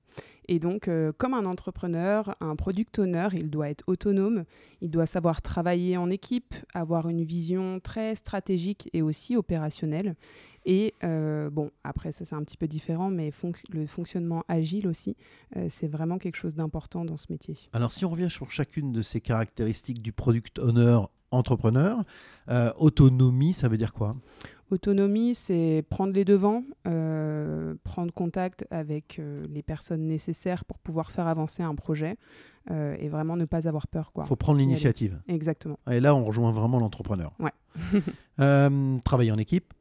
Et 0.48 0.58
donc, 0.58 0.88
euh, 0.88 1.12
comme 1.16 1.34
un 1.34 1.44
entrepreneur, 1.44 2.34
un 2.40 2.56
product 2.56 2.98
owner, 2.98 3.28
il 3.34 3.50
doit 3.50 3.68
être 3.68 3.84
autonome, 3.86 4.44
il 4.80 4.90
doit 4.90 5.06
savoir 5.06 5.42
travailler 5.42 5.96
en 5.96 6.08
équipe, 6.08 6.54
avoir 6.74 7.08
une 7.08 7.24
vision 7.24 7.80
très 7.80 8.14
stratégique 8.14 8.88
et 8.92 9.02
aussi 9.02 9.36
opérationnelle. 9.36 10.14
Et 10.66 10.94
euh, 11.04 11.48
bon, 11.48 11.70
après, 11.84 12.10
ça 12.10 12.24
c'est 12.24 12.34
un 12.34 12.42
petit 12.42 12.56
peu 12.56 12.66
différent, 12.66 13.08
mais 13.08 13.30
le 13.70 13.86
fonctionnement 13.86 14.44
agile 14.48 14.88
aussi, 14.88 15.16
euh, 15.56 15.68
c'est 15.70 15.86
vraiment 15.86 16.18
quelque 16.18 16.36
chose 16.36 16.56
d'important 16.56 17.04
dans 17.04 17.16
ce 17.16 17.26
métier. 17.30 17.56
Alors, 17.72 17.92
si 17.92 18.04
on 18.04 18.10
revient 18.10 18.28
sur 18.28 18.50
chacune 18.50 18.92
de 18.92 19.00
ces 19.00 19.20
caractéristiques 19.20 20.02
du 20.02 20.12
product 20.12 20.58
owner 20.58 20.98
entrepreneur, 21.30 22.02
euh, 22.48 22.72
autonomie, 22.78 23.52
ça 23.52 23.68
veut 23.68 23.76
dire 23.76 23.92
quoi? 23.92 24.16
Autonomie, 24.70 25.36
c'est 25.36 25.84
prendre 25.88 26.12
les 26.12 26.24
devants, 26.24 26.64
prendre 26.82 28.12
contact 28.12 28.66
avec 28.72 29.20
les 29.48 29.62
personnes 29.62 30.08
nécessaires 30.08 30.64
pour 30.64 30.80
pouvoir 30.80 31.12
faire 31.12 31.28
avancer 31.28 31.62
un 31.62 31.76
projet 31.76 32.16
et 32.68 33.08
vraiment 33.08 33.36
ne 33.36 33.44
pas 33.44 33.68
avoir 33.68 33.86
peur. 33.86 34.10
Il 34.16 34.24
faut 34.24 34.34
prendre 34.34 34.58
l'initiative. 34.58 35.22
Exactement. 35.28 35.78
Et 35.88 36.00
là, 36.00 36.16
on 36.16 36.24
rejoint 36.24 36.50
vraiment 36.50 36.80
l'entrepreneur. 36.80 37.32
Ouais. 37.38 37.52
travailler 39.04 39.30
en 39.30 39.38
équipe 39.38 39.72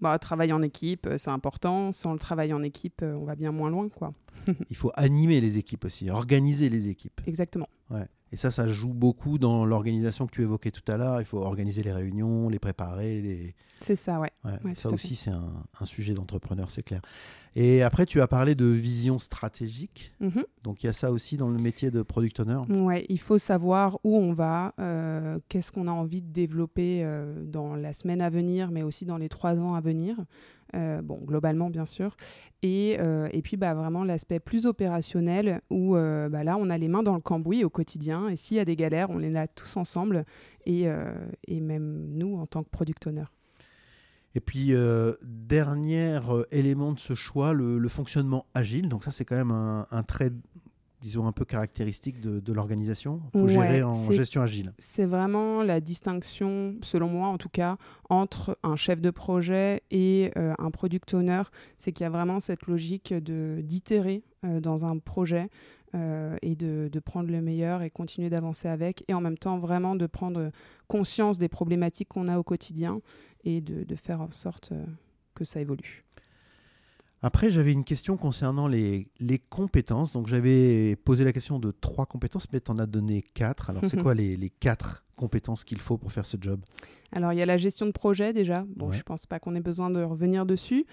bah, 0.00 0.18
travail 0.18 0.52
en 0.52 0.62
équipe, 0.62 1.06
euh, 1.06 1.18
c'est 1.18 1.30
important. 1.30 1.92
Sans 1.92 2.12
le 2.12 2.18
travail 2.18 2.52
en 2.52 2.62
équipe, 2.62 3.02
euh, 3.02 3.14
on 3.14 3.24
va 3.24 3.36
bien 3.36 3.52
moins 3.52 3.70
loin. 3.70 3.88
quoi. 3.88 4.12
Il 4.70 4.76
faut 4.76 4.92
animer 4.94 5.40
les 5.40 5.58
équipes 5.58 5.84
aussi, 5.84 6.10
organiser 6.10 6.68
les 6.68 6.88
équipes. 6.88 7.20
Exactement. 7.26 7.68
Ouais. 7.90 8.06
Et 8.32 8.36
ça, 8.36 8.50
ça 8.50 8.68
joue 8.68 8.94
beaucoup 8.94 9.38
dans 9.38 9.64
l'organisation 9.64 10.26
que 10.26 10.32
tu 10.32 10.42
évoquais 10.42 10.70
tout 10.70 10.90
à 10.90 10.96
l'heure. 10.96 11.20
Il 11.20 11.24
faut 11.24 11.38
organiser 11.38 11.82
les 11.82 11.92
réunions, 11.92 12.48
les 12.48 12.60
préparer. 12.60 13.20
Les... 13.20 13.54
C'est 13.80 13.96
ça, 13.96 14.20
ouais. 14.20 14.30
ça 14.74 14.88
aussi, 14.90 15.16
c'est 15.16 15.30
un, 15.30 15.64
un, 15.80 15.84
sujet 15.84 16.14
d'entrepreneur, 16.14 16.70
c'est 16.70 16.84
clair. 16.84 17.02
Et 17.56 17.82
après, 17.82 18.06
tu 18.06 18.20
as 18.20 18.28
parlé 18.28 18.54
de 18.54 18.66
vision 18.66 19.18
stratégique. 19.18 20.12
Mhm. 20.20 20.44
Donc 20.62 20.82
il 20.82 20.86
y 20.86 20.90
a 20.90 20.92
ça 20.92 21.10
aussi 21.10 21.36
dans 21.36 21.48
le 21.48 21.58
métier 21.58 21.90
de 21.90 22.02
product 22.02 22.40
owner. 22.40 22.60
Ouais, 22.68 23.06
il 23.08 23.18
faut 23.18 23.38
savoir 23.38 23.98
où 24.04 24.16
on 24.16 24.32
va, 24.32 24.74
euh, 24.78 25.38
qu'est-ce 25.48 25.72
qu'on 25.72 25.88
a 25.88 25.92
envie 25.92 26.22
de 26.22 26.32
développer 26.32 27.02
euh, 27.02 27.44
dans 27.44 27.74
la 27.74 27.92
semaine 27.92 28.22
à 28.22 28.30
venir, 28.30 28.70
mais 28.70 28.82
aussi 28.82 29.04
dans 29.04 29.16
les 29.16 29.28
trois 29.28 29.58
ans 29.58 29.74
à 29.74 29.80
venir. 29.80 30.16
Euh, 30.76 31.02
bon, 31.02 31.18
globalement, 31.24 31.68
bien 31.68 31.86
sûr. 31.86 32.16
Et, 32.62 32.92
et 33.32 33.42
puis, 33.42 33.56
bah, 33.56 33.74
vraiment, 33.74 34.04
l'aspect 34.04 34.38
plus 34.38 34.66
opérationnel 34.66 35.60
où 35.68 35.94
bah, 35.94 36.44
là, 36.44 36.56
on 36.56 36.70
a 36.70 36.78
les 36.78 36.86
mains 36.86 37.02
dans 37.02 37.14
le 37.14 37.20
cambouis 37.20 37.64
au 37.64 37.70
quotidien. 37.70 38.28
Et 38.28 38.36
s'il 38.36 38.56
y 38.56 38.60
a 38.60 38.64
des 38.64 38.76
galères, 38.76 39.10
on 39.10 39.20
est 39.20 39.30
là 39.30 39.48
tous 39.48 39.76
ensemble. 39.76 40.24
Et, 40.66 40.86
et 41.48 41.60
même 41.60 42.10
nous, 42.12 42.36
en 42.36 42.46
tant 42.46 42.62
que 42.62 42.70
product 42.70 43.08
owner. 43.08 43.24
Et 44.34 44.40
puis, 44.40 44.74
euh, 44.74 45.14
dernier 45.22 46.20
euh, 46.30 46.44
élément 46.52 46.92
de 46.92 47.00
ce 47.00 47.14
choix, 47.14 47.52
le, 47.52 47.78
le 47.78 47.88
fonctionnement 47.88 48.46
agile. 48.54 48.88
Donc 48.88 49.04
ça, 49.04 49.10
c'est 49.10 49.24
quand 49.24 49.36
même 49.36 49.50
un, 49.50 49.86
un 49.90 50.02
trait, 50.04 50.30
disons, 51.02 51.26
un 51.26 51.32
peu 51.32 51.44
caractéristique 51.44 52.20
de, 52.20 52.38
de 52.38 52.52
l'organisation. 52.52 53.20
Il 53.34 53.40
faut 53.40 53.46
Ouais, 53.46 53.52
gérer 53.52 53.82
en 53.82 53.92
gestion 54.12 54.40
agile. 54.42 54.72
C'est 54.78 55.04
vraiment 55.06 55.62
la 55.64 55.80
distinction, 55.80 56.76
selon 56.82 57.08
moi 57.08 57.28
en 57.28 57.38
tout 57.38 57.48
cas, 57.48 57.76
entre 58.08 58.56
un 58.62 58.76
chef 58.76 59.00
de 59.00 59.10
projet 59.10 59.82
et 59.90 60.30
euh, 60.36 60.54
un 60.58 60.70
product 60.70 61.12
owner. 61.14 61.42
C'est 61.76 61.90
qu'il 61.92 62.04
y 62.04 62.06
a 62.06 62.10
vraiment 62.10 62.38
cette 62.38 62.66
logique 62.66 63.12
d'itérer 63.14 64.22
euh, 64.44 64.60
dans 64.60 64.84
un 64.84 64.98
projet 64.98 65.48
euh, 65.94 66.36
et 66.42 66.54
de, 66.56 66.88
de 66.90 67.00
prendre 67.00 67.30
le 67.30 67.40
meilleur 67.40 67.82
et 67.82 67.90
continuer 67.90 68.30
d'avancer 68.30 68.68
avec. 68.68 69.04
Et 69.08 69.14
en 69.14 69.20
même 69.20 69.38
temps, 69.38 69.58
vraiment 69.58 69.96
de 69.96 70.06
prendre 70.06 70.50
conscience 70.88 71.38
des 71.38 71.48
problématiques 71.48 72.08
qu'on 72.08 72.28
a 72.28 72.38
au 72.38 72.42
quotidien 72.42 73.00
et 73.44 73.60
de, 73.60 73.84
de 73.84 73.94
faire 73.96 74.20
en 74.20 74.30
sorte 74.30 74.70
euh, 74.72 74.84
que 75.34 75.44
ça 75.44 75.60
évolue. 75.60 76.04
Après, 77.22 77.50
j'avais 77.50 77.72
une 77.72 77.84
question 77.84 78.16
concernant 78.16 78.66
les, 78.66 79.06
les 79.18 79.38
compétences. 79.38 80.10
Donc, 80.12 80.26
j'avais 80.26 80.96
posé 80.96 81.22
la 81.22 81.32
question 81.34 81.58
de 81.58 81.70
trois 81.70 82.06
compétences, 82.06 82.46
mais 82.50 82.60
tu 82.60 82.70
en 82.70 82.78
as 82.78 82.86
donné 82.86 83.22
quatre. 83.34 83.68
Alors, 83.68 83.84
c'est 83.84 83.98
quoi 84.02 84.14
les, 84.14 84.36
les 84.36 84.48
quatre 84.48 85.04
compétences 85.16 85.64
qu'il 85.64 85.80
faut 85.80 85.98
pour 85.98 86.12
faire 86.12 86.24
ce 86.24 86.38
job? 86.40 86.60
Alors, 87.12 87.34
il 87.34 87.38
y 87.38 87.42
a 87.42 87.46
la 87.46 87.58
gestion 87.58 87.84
de 87.84 87.90
projet 87.92 88.32
déjà. 88.32 88.64
Bon, 88.74 88.88
Ouais. 88.88 88.96
je 88.96 89.02
pense 89.02 89.26
pas 89.26 89.38
qu'on 89.38 89.54
ait 89.54 89.60
besoin 89.60 89.90
de 89.90 90.02
revenir 90.02 90.46
dessus. 90.46 90.86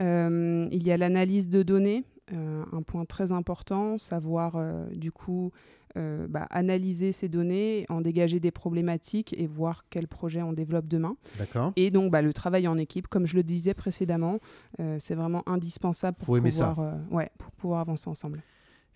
Euh, 0.00 0.66
il 0.72 0.82
y 0.86 0.90
a 0.90 0.96
l'analyse 0.96 1.50
de 1.50 1.62
données, 1.62 2.04
un 2.32 2.82
point 2.82 3.04
très 3.04 3.32
important, 3.32 3.98
savoir 3.98 4.54
euh, 4.56 4.86
du 4.90 5.12
coup 5.12 5.52
euh, 5.96 6.26
bah, 6.28 6.46
analyser 6.50 7.12
ces 7.12 7.28
données, 7.28 7.86
en 7.88 8.00
dégager 8.00 8.40
des 8.40 8.50
problématiques 8.50 9.32
et 9.38 9.46
voir 9.46 9.84
quel 9.90 10.08
projet 10.08 10.42
on 10.42 10.52
développe 10.52 10.88
demain. 10.88 11.16
D'accord 11.38 11.72
Et 11.76 11.92
donc, 11.92 12.10
bah, 12.10 12.20
le 12.20 12.32
travail 12.32 12.66
en 12.66 12.76
équipe, 12.78 13.06
comme 13.06 13.26
je 13.26 13.36
le 13.36 13.44
disais 13.44 13.74
précédemment, 13.74 14.38
euh, 14.80 14.96
c'est 14.98 15.14
vraiment 15.14 15.44
indispensable 15.46 16.16
pour 16.16 16.26
Faut 16.26 16.36
aimer 16.36 16.50
ça. 16.50 16.70
pouvoir, 16.70 16.94
euh, 16.94 17.14
ouais, 17.14 17.30
pour 17.38 17.52
pouvoir 17.52 17.80
avancer 17.80 18.10
ensemble. 18.10 18.42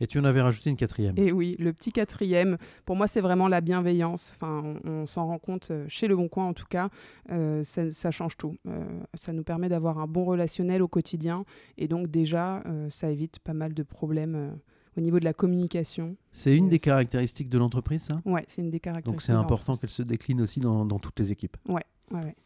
Et 0.01 0.07
tu 0.07 0.19
en 0.19 0.25
avais 0.25 0.41
rajouté 0.41 0.71
une 0.71 0.77
quatrième. 0.77 1.15
Et 1.19 1.33
oui, 1.33 1.57
le 1.59 1.73
petit 1.73 1.91
quatrième, 1.91 2.57
pour 2.85 2.95
moi, 2.95 3.09
c'est 3.09 3.21
vraiment 3.21 3.49
la 3.49 3.61
bienveillance. 3.61 4.33
Enfin, 4.37 4.63
on, 4.85 4.91
on 4.91 5.07
s'en 5.07 5.27
rend 5.27 5.39
compte 5.39 5.71
euh, 5.71 5.85
chez 5.89 6.07
Le 6.07 6.15
Bon 6.15 6.29
Coin, 6.29 6.47
en 6.47 6.55
tout 6.55 6.67
cas, 6.69 6.89
euh, 7.31 7.63
ça, 7.65 7.91
ça 7.91 8.11
change 8.11 8.37
tout. 8.37 8.57
Euh, 8.69 8.85
ça 9.15 9.33
nous 9.33 9.43
permet 9.43 9.69
d'avoir 9.69 9.99
un 9.99 10.07
bon 10.07 10.25
relationnel 10.25 10.83
au 10.83 10.89
quotidien. 10.89 11.45
Et 11.79 11.89
donc, 11.89 12.09
déjà, 12.09 12.63
euh, 12.67 12.89
ça 12.91 13.11
évite 13.11 13.41
pas 13.41 13.55
mal 13.55 13.75
de 13.75 13.83
problèmes 13.83 14.59
au 14.97 15.01
niveau 15.01 15.19
de 15.19 15.25
la 15.25 15.33
communication. 15.33 16.17
C'est 16.33 16.57
une 16.57 16.69
des 16.69 16.79
caractéristiques 16.79 17.49
de 17.49 17.59
l'entreprise, 17.59 18.03
ça? 18.03 18.21
Ouais, 18.25 18.45
c'est 18.47 18.63
une 18.63 18.71
des 18.71 18.81
caractéristiques. 18.81 19.13
Donc, 19.13 19.23
c'est 19.23 19.33
important 19.33 19.77
qu'elle 19.77 19.91
se 19.91 20.03
décline 20.03 20.41
aussi 20.41 20.61
dans, 20.61 20.85
dans 20.85 20.99
toutes 20.99 21.19
les 21.19 21.33
équipes. 21.33 21.57
Ouais, 21.69 21.85
ouais. 22.13 22.37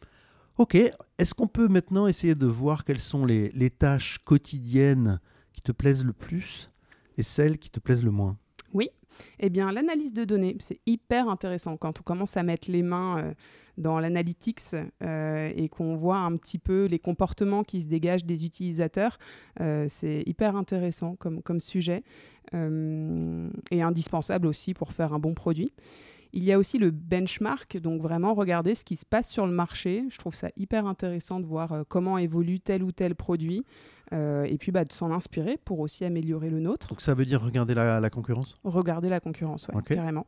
Ok, 0.57 0.75
est-ce 1.17 1.33
qu'on 1.33 1.47
peut 1.47 1.67
maintenant 1.67 2.05
essayer 2.05 2.35
de 2.35 2.45
voir 2.45 2.83
quelles 2.83 2.99
sont 2.99 3.25
les, 3.25 3.49
les 3.51 3.71
tâches 3.71 4.19
quotidiennes 4.23 5.19
qui 5.51 5.61
te 5.61 5.71
plaisent 5.71 6.05
le 6.05 6.13
plus? 6.13 6.69
Et 7.17 7.23
celles 7.23 7.57
qui 7.57 7.69
te 7.69 7.79
plaisent 7.79 8.03
le 8.03 8.11
moins 8.11 8.37
Eh 9.39 9.49
bien, 9.49 9.71
l'analyse 9.71 10.13
de 10.13 10.25
données, 10.25 10.57
c'est 10.59 10.79
hyper 10.85 11.29
intéressant 11.29 11.77
quand 11.77 11.99
on 11.99 12.03
commence 12.03 12.37
à 12.37 12.43
mettre 12.43 12.71
les 12.71 12.83
mains 12.83 13.19
euh, 13.19 13.33
dans 13.77 13.99
l'analytics 13.99 14.75
euh, 15.03 15.51
et 15.55 15.69
qu'on 15.69 15.95
voit 15.95 16.17
un 16.17 16.35
petit 16.37 16.59
peu 16.59 16.85
les 16.85 16.99
comportements 16.99 17.63
qui 17.63 17.81
se 17.81 17.87
dégagent 17.87 18.25
des 18.25 18.45
utilisateurs. 18.45 19.17
euh, 19.61 19.85
c'est 19.89 20.23
hyper 20.25 20.55
intéressant 20.55 21.15
comme, 21.15 21.41
comme 21.41 21.59
sujet 21.59 22.03
et 23.71 23.81
indispensable 23.81 24.45
aussi 24.45 24.75
pour 24.75 24.93
faire 24.93 25.11
un 25.11 25.17
bon 25.17 25.33
produit. 25.33 25.73
Il 26.35 26.43
y 26.43 26.51
a 26.51 26.57
aussi 26.57 26.79
le 26.79 26.89
benchmark, 26.89 27.77
donc 27.77 28.01
vraiment 28.01 28.33
regarder 28.33 28.73
ce 28.73 28.83
qui 28.83 28.95
se 28.97 29.05
passe 29.05 29.29
sur 29.29 29.45
le 29.45 29.53
marché. 29.53 30.05
Je 30.09 30.17
trouve 30.17 30.33
ça 30.33 30.49
hyper 30.57 30.87
intéressant 30.87 31.39
de 31.39 31.45
voir 31.45 31.71
euh, 31.71 31.83
comment 31.87 32.17
évolue 32.17 32.59
tel 32.59 32.81
ou 32.83 32.91
tel 32.91 33.13
produit 33.13 33.63
euh, 34.13 34.43
et 34.43 34.57
puis 34.57 34.71
bah, 34.71 34.83
de 34.83 34.91
s'en 34.91 35.11
inspirer 35.11 35.57
pour 35.63 35.79
aussi 35.79 36.05
améliorer 36.05 36.49
le 36.49 36.59
nôtre 36.59 36.87
Donc, 36.87 37.01
ça 37.01 37.13
veut 37.13 37.25
dire 37.25 37.41
regarder 37.41 37.75
la, 37.75 37.99
la 37.99 38.09
concurrence? 38.09 38.55
Regarder 38.63 39.09
la 39.09 39.19
concurrence, 39.19 39.67
Ok. 39.73 39.93
carrément. 39.93 40.25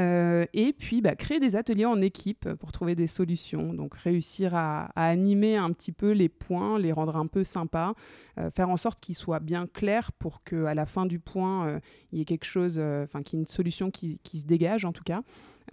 Euh, 0.00 0.46
et 0.54 0.72
puis 0.72 1.02
bah, 1.02 1.14
créer 1.16 1.38
des 1.38 1.54
ateliers 1.54 1.84
en 1.84 2.00
équipe 2.00 2.52
pour 2.54 2.72
trouver 2.72 2.94
des 2.94 3.06
solutions. 3.06 3.74
Donc 3.74 3.94
réussir 3.94 4.54
à, 4.54 4.90
animer 4.96 5.56
un 5.56 5.70
petit 5.72 5.92
peu 5.92 6.12
les 6.12 6.28
points, 6.28 6.78
les 6.78 6.92
rendre 6.92 7.16
un 7.16 7.26
peu 7.26 7.44
sympas, 7.44 7.94
euh, 8.38 8.50
faire 8.50 8.70
en 8.70 8.76
sorte 8.76 9.00
qu'ils 9.00 9.14
soient 9.14 9.40
bien 9.40 9.66
clairs 9.66 10.12
pour 10.12 10.42
qu'à 10.44 10.74
la 10.74 10.86
fin 10.86 11.06
du 11.06 11.18
point, 11.18 11.66
euh, 11.66 11.80
il 12.12 12.18
y 12.18 12.22
ait 12.22 12.24
quelque 12.24 12.46
chose, 12.46 12.78
enfin 12.78 13.22
qu'il 13.22 13.38
y 13.38 13.40
ait 13.40 13.42
une 13.42 13.46
solution 13.46 13.90
qui, 13.90 14.18
se 14.24 14.44
dégage 14.44 14.84
en 14.84 14.92
tout 14.92 15.04
cas. 15.04 15.22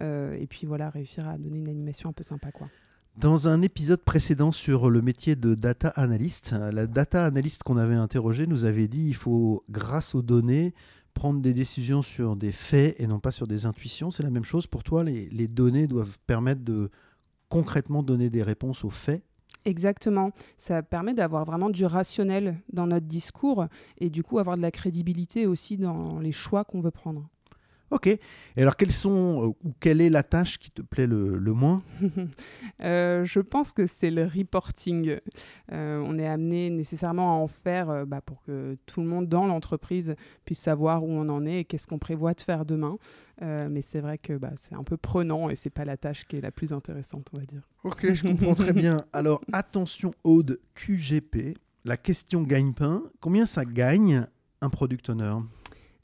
Et 0.00 0.46
puis 0.48 0.66
voilà, 0.66 0.88
réussir 0.88 1.28
à 1.28 1.36
donner 1.36 1.58
une 1.58 1.68
animation 1.68 2.08
un 2.08 2.12
peu 2.12 2.22
sympa. 2.22 2.50
quoi. 2.52 2.68
Dans 3.18 3.48
un 3.48 3.60
épisode 3.60 4.02
précédent 4.02 4.50
sur 4.50 4.88
le 4.88 5.02
métier 5.02 5.36
de 5.36 5.54
data 5.54 5.88
analyst, 5.88 6.52
la 6.52 6.86
data 6.86 7.26
analyst 7.26 7.62
qu'on 7.62 7.76
avait 7.76 7.96
interrogée 7.96 8.46
nous 8.46 8.64
avait 8.64 8.88
dit 8.88 9.08
il 9.08 9.14
faut, 9.14 9.62
grâce 9.68 10.14
aux 10.14 10.22
données, 10.22 10.72
prendre 11.20 11.42
des 11.42 11.52
décisions 11.52 12.00
sur 12.00 12.34
des 12.34 12.50
faits 12.50 12.98
et 12.98 13.06
non 13.06 13.20
pas 13.20 13.30
sur 13.30 13.46
des 13.46 13.66
intuitions. 13.66 14.10
C'est 14.10 14.22
la 14.22 14.30
même 14.30 14.42
chose 14.42 14.66
pour 14.66 14.82
toi 14.82 15.04
les, 15.04 15.48
données 15.48 15.86
doivent 15.86 16.18
permettre 16.26 16.62
de 16.62 16.88
concrètement 17.50 18.02
donner 18.02 18.30
des 18.30 18.42
réponses 18.42 18.86
aux 18.86 18.90
faits? 18.90 19.22
Exactement. 19.66 20.30
Ça 20.56 20.82
permet 20.82 21.12
d'avoir 21.12 21.44
vraiment 21.44 21.68
du 21.68 21.84
rationnel 21.84 22.56
dans 22.72 22.86
notre 22.86 23.04
discours 23.04 23.66
et 23.98 24.08
du 24.08 24.22
coup 24.22 24.38
avoir 24.38 24.56
de 24.56 24.62
la 24.62 24.70
crédibilité 24.70 25.46
aussi 25.46 25.76
dans 25.76 26.20
les 26.20 26.32
choix 26.32 26.64
qu'on 26.64 26.80
veut 26.80 26.90
prendre. 26.90 27.28
Ok. 27.90 28.06
Et 28.06 28.20
alors, 28.56 28.76
quelles 28.76 28.92
sont, 28.92 29.42
euh, 29.42 29.46
ou 29.64 29.74
quelle 29.80 30.00
est 30.00 30.10
la 30.10 30.22
tâche 30.22 30.58
qui 30.58 30.70
te 30.70 30.80
plaît 30.80 31.06
le, 31.06 31.38
le 31.38 31.52
moins? 31.52 31.82
Euh, 32.82 33.24
je 33.24 33.40
pense 33.40 33.72
que 33.72 33.86
c'est 33.86 34.10
le 34.10 34.24
reporting. 34.24 35.18
Euh, 35.72 36.02
on 36.04 36.18
est 36.18 36.26
amené 36.26 36.70
nécessairement 36.70 37.34
à 37.34 37.36
en 37.36 37.46
faire 37.46 37.90
euh, 37.90 38.04
bah, 38.06 38.20
pour 38.22 38.42
que 38.42 38.78
tout 38.86 39.02
le 39.02 39.06
monde 39.06 39.28
dans 39.28 39.46
l'entreprise 39.46 40.14
puisse 40.44 40.60
savoir 40.60 41.04
où 41.04 41.10
on 41.10 41.28
en 41.28 41.44
est 41.44 41.60
et 41.60 41.64
qu'est-ce 41.64 41.86
qu'on 41.86 41.98
prévoit 41.98 42.32
de 42.32 42.40
faire 42.40 42.64
demain. 42.64 42.96
Mais 43.40 43.82
c'est 43.82 44.00
vrai 44.00 44.18
que 44.18 44.34
bah, 44.34 44.52
c'est 44.56 44.74
un 44.74 44.84
peu 44.84 44.96
prenant 44.96 45.48
et 45.48 45.56
c'est 45.56 45.70
pas 45.70 45.84
la 45.84 45.96
tâche 45.96 46.26
qui 46.26 46.36
est 46.36 46.40
la 46.40 46.50
plus 46.50 46.72
intéressante, 46.72 47.28
on 47.32 47.38
va 47.38 47.44
dire. 47.44 47.62
Ok, 47.84 48.12
je 48.12 48.22
comprends 48.22 48.54
très 48.54 48.72
bien. 48.72 49.04
Alors, 49.12 49.40
attention, 49.52 50.12
Aude, 50.24 50.60
QGP, 50.74 51.56
la 51.84 51.96
question 51.96 52.42
gagne-pain. 52.42 53.02
Combien 53.20 53.46
ça 53.46 53.64
gagne 53.64 54.26
un 54.60 54.68
product 54.68 55.10
owner? 55.10 55.34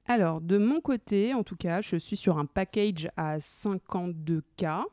Alors, 0.08 0.40
de 0.40 0.56
mon 0.58 0.80
côté, 0.80 1.34
en 1.34 1.42
tout 1.42 1.56
cas, 1.56 1.80
je 1.82 1.96
suis 1.96 2.16
sur 2.16 2.38
un 2.38 2.46
package 2.46 3.08
à 3.16 3.38
52K. 3.38 4.84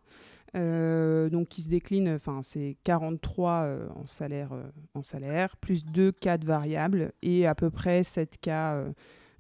euh, 0.56 1.30
donc 1.30 1.48
qui 1.48 1.64
se 1.64 1.70
décline, 1.70 2.10
enfin 2.10 2.42
c'est 2.44 2.78
43 2.84 3.52
euh, 3.52 3.88
en, 3.96 4.06
salaire, 4.06 4.54
euh, 4.54 4.64
en 4.94 5.02
salaire, 5.02 5.58
plus 5.58 5.84
2 5.84 6.12
cas 6.12 6.38
de 6.38 6.46
variables 6.46 7.12
et 7.24 7.48
à 7.48 7.56
peu 7.56 7.72
près 7.72 8.04
7 8.04 8.38
cas 8.40 8.74
euh, 8.76 8.92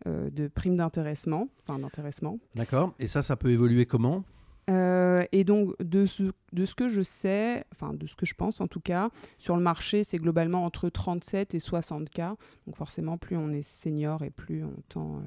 euh, 0.07 0.29
de 0.31 0.47
prime 0.47 0.75
d'intéressement, 0.75 1.49
enfin 1.61 1.77
d'intéressement. 1.77 2.39
D'accord. 2.55 2.93
Et 2.97 3.07
ça, 3.07 3.21
ça 3.21 3.35
peut 3.35 3.51
évoluer 3.51 3.85
comment? 3.85 4.23
Euh, 4.69 5.23
et 5.33 5.43
donc, 5.43 5.75
de 5.83 6.05
ce, 6.05 6.23
de 6.53 6.65
ce 6.65 6.73
que 6.73 6.87
je 6.89 7.01
sais, 7.03 7.63
enfin 7.73 7.93
de 7.93 8.07
ce 8.07 8.15
que 8.15 8.25
je 8.25 8.33
pense 8.33 8.59
en 8.61 8.67
tout 8.67 8.79
cas, 8.79 9.09
sur 9.37 9.55
le 9.55 9.61
marché, 9.61 10.03
c'est 10.03 10.17
globalement 10.17 10.63
entre 10.65 10.89
37 10.89 11.53
et 11.53 11.59
60 11.59 12.09
cas. 12.09 12.35
Donc 12.65 12.75
forcément, 12.77 13.17
plus 13.19 13.37
on 13.37 13.51
est 13.51 13.61
senior 13.61 14.23
et 14.23 14.29
plus 14.31 14.63
on 14.63 14.73
tend 14.89 15.17
euh, 15.17 15.21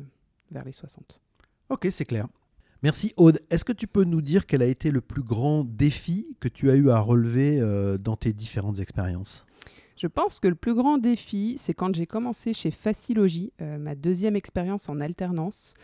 vers 0.50 0.64
les 0.64 0.72
60. 0.72 1.20
Ok, 1.68 1.88
c'est 1.90 2.04
clair. 2.04 2.26
Merci 2.82 3.12
Aude. 3.16 3.40
Est-ce 3.50 3.64
que 3.64 3.72
tu 3.72 3.86
peux 3.86 4.04
nous 4.04 4.20
dire 4.20 4.46
quel 4.46 4.62
a 4.62 4.66
été 4.66 4.90
le 4.90 5.00
plus 5.00 5.22
grand 5.22 5.64
défi 5.64 6.28
que 6.40 6.48
tu 6.48 6.70
as 6.70 6.74
eu 6.74 6.90
à 6.90 7.00
relever 7.00 7.58
euh, 7.60 7.98
dans 7.98 8.16
tes 8.16 8.32
différentes 8.32 8.78
expériences? 8.78 9.46
Je 9.96 10.06
pense 10.06 10.40
que 10.40 10.48
le 10.48 10.54
plus 10.54 10.74
grand 10.74 10.98
défi, 10.98 11.56
c'est 11.58 11.72
quand 11.72 11.94
j'ai 11.94 12.06
commencé 12.06 12.52
chez 12.52 12.70
Facilogy, 12.70 13.52
euh, 13.62 13.78
ma 13.78 13.94
deuxième 13.94 14.36
expérience 14.36 14.90
en 14.90 15.00
alternance. 15.00 15.74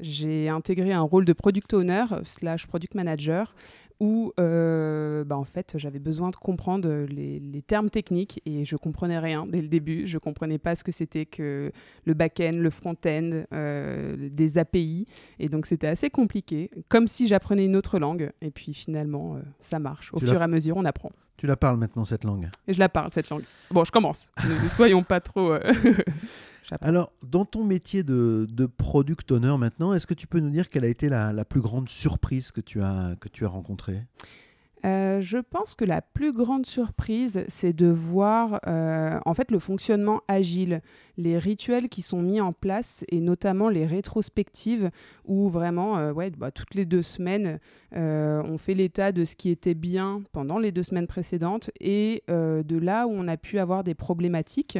J'ai 0.00 0.48
intégré 0.48 0.92
un 0.92 1.00
rôle 1.00 1.24
de 1.24 1.32
product 1.32 1.72
owner 1.74 2.04
slash 2.24 2.66
product 2.66 2.94
manager 2.94 3.54
où 3.98 4.32
euh, 4.38 5.24
bah, 5.24 5.36
en 5.36 5.44
fait 5.44 5.74
j'avais 5.76 5.98
besoin 5.98 6.30
de 6.30 6.36
comprendre 6.36 7.06
les, 7.08 7.40
les 7.40 7.62
termes 7.62 7.88
techniques 7.88 8.42
et 8.44 8.64
je 8.64 8.76
comprenais 8.76 9.18
rien 9.18 9.46
dès 9.46 9.62
le 9.62 9.68
début. 9.68 10.06
Je 10.06 10.18
comprenais 10.18 10.58
pas 10.58 10.74
ce 10.74 10.84
que 10.84 10.92
c'était 10.92 11.26
que 11.26 11.72
le 12.04 12.14
back-end, 12.14 12.52
le 12.56 12.70
front-end, 12.70 13.44
euh, 13.52 14.28
des 14.30 14.58
API 14.58 15.06
et 15.38 15.48
donc 15.48 15.66
c'était 15.66 15.86
assez 15.86 16.10
compliqué, 16.10 16.70
comme 16.88 17.08
si 17.08 17.26
j'apprenais 17.26 17.64
une 17.64 17.76
autre 17.76 17.98
langue 17.98 18.32
et 18.42 18.50
puis 18.50 18.74
finalement 18.74 19.36
euh, 19.36 19.40
ça 19.60 19.78
marche. 19.78 20.12
Au 20.12 20.18
Tu 20.18 20.26
fur 20.26 20.40
et 20.40 20.44
à 20.44 20.48
mesure 20.48 20.76
on 20.76 20.84
apprend. 20.84 21.12
Tu 21.36 21.46
la 21.46 21.56
parles 21.56 21.76
maintenant, 21.76 22.04
cette 22.04 22.24
langue 22.24 22.48
Et 22.66 22.72
je 22.72 22.78
la 22.78 22.88
parle, 22.88 23.10
cette 23.12 23.28
langue. 23.28 23.44
Bon, 23.70 23.84
je 23.84 23.92
commence. 23.92 24.32
ne, 24.44 24.68
soyons 24.68 25.02
pas 25.02 25.20
trop... 25.20 25.52
Euh, 25.52 25.60
Alors, 26.80 27.12
dans 27.24 27.44
ton 27.44 27.62
métier 27.62 28.02
de, 28.02 28.46
de 28.50 28.66
product 28.66 29.30
owner 29.30 29.56
maintenant, 29.56 29.92
est-ce 29.92 30.06
que 30.06 30.14
tu 30.14 30.26
peux 30.26 30.40
nous 30.40 30.50
dire 30.50 30.68
quelle 30.68 30.84
a 30.84 30.88
été 30.88 31.08
la, 31.08 31.32
la 31.32 31.44
plus 31.44 31.60
grande 31.60 31.88
surprise 31.88 32.50
que 32.50 32.60
tu 32.60 32.82
as, 32.82 33.14
que 33.20 33.28
tu 33.28 33.44
as 33.44 33.48
rencontrée? 33.48 34.02
Euh, 34.84 35.20
je 35.20 35.38
pense 35.38 35.74
que 35.74 35.84
la 35.84 36.02
plus 36.02 36.32
grande 36.32 36.66
surprise, 36.66 37.44
c'est 37.48 37.72
de 37.72 37.86
voir 37.86 38.60
euh, 38.66 39.18
en 39.24 39.34
fait 39.34 39.50
le 39.50 39.58
fonctionnement 39.58 40.22
agile, 40.28 40.80
les 41.16 41.38
rituels 41.38 41.88
qui 41.88 42.02
sont 42.02 42.22
mis 42.22 42.40
en 42.40 42.52
place 42.52 43.04
et 43.08 43.20
notamment 43.20 43.68
les 43.68 43.86
rétrospectives 43.86 44.90
où 45.24 45.48
vraiment, 45.48 45.98
euh, 45.98 46.12
ouais, 46.12 46.30
bah, 46.30 46.50
toutes 46.50 46.74
les 46.74 46.84
deux 46.84 47.02
semaines, 47.02 47.58
on 47.92 48.58
fait 48.58 48.74
l'état 48.74 49.10
de 49.10 49.24
ce 49.24 49.36
qui 49.36 49.48
était 49.50 49.74
bien 49.74 50.22
pendant 50.32 50.58
les 50.58 50.70
deux 50.70 50.82
semaines 50.82 51.06
précédentes 51.06 51.70
et 51.80 52.22
de 52.28 52.78
là 52.78 53.06
où 53.06 53.10
on 53.10 53.26
a 53.26 53.38
pu 53.38 53.58
avoir 53.58 53.84
des 53.84 53.94
problématiques 53.94 54.78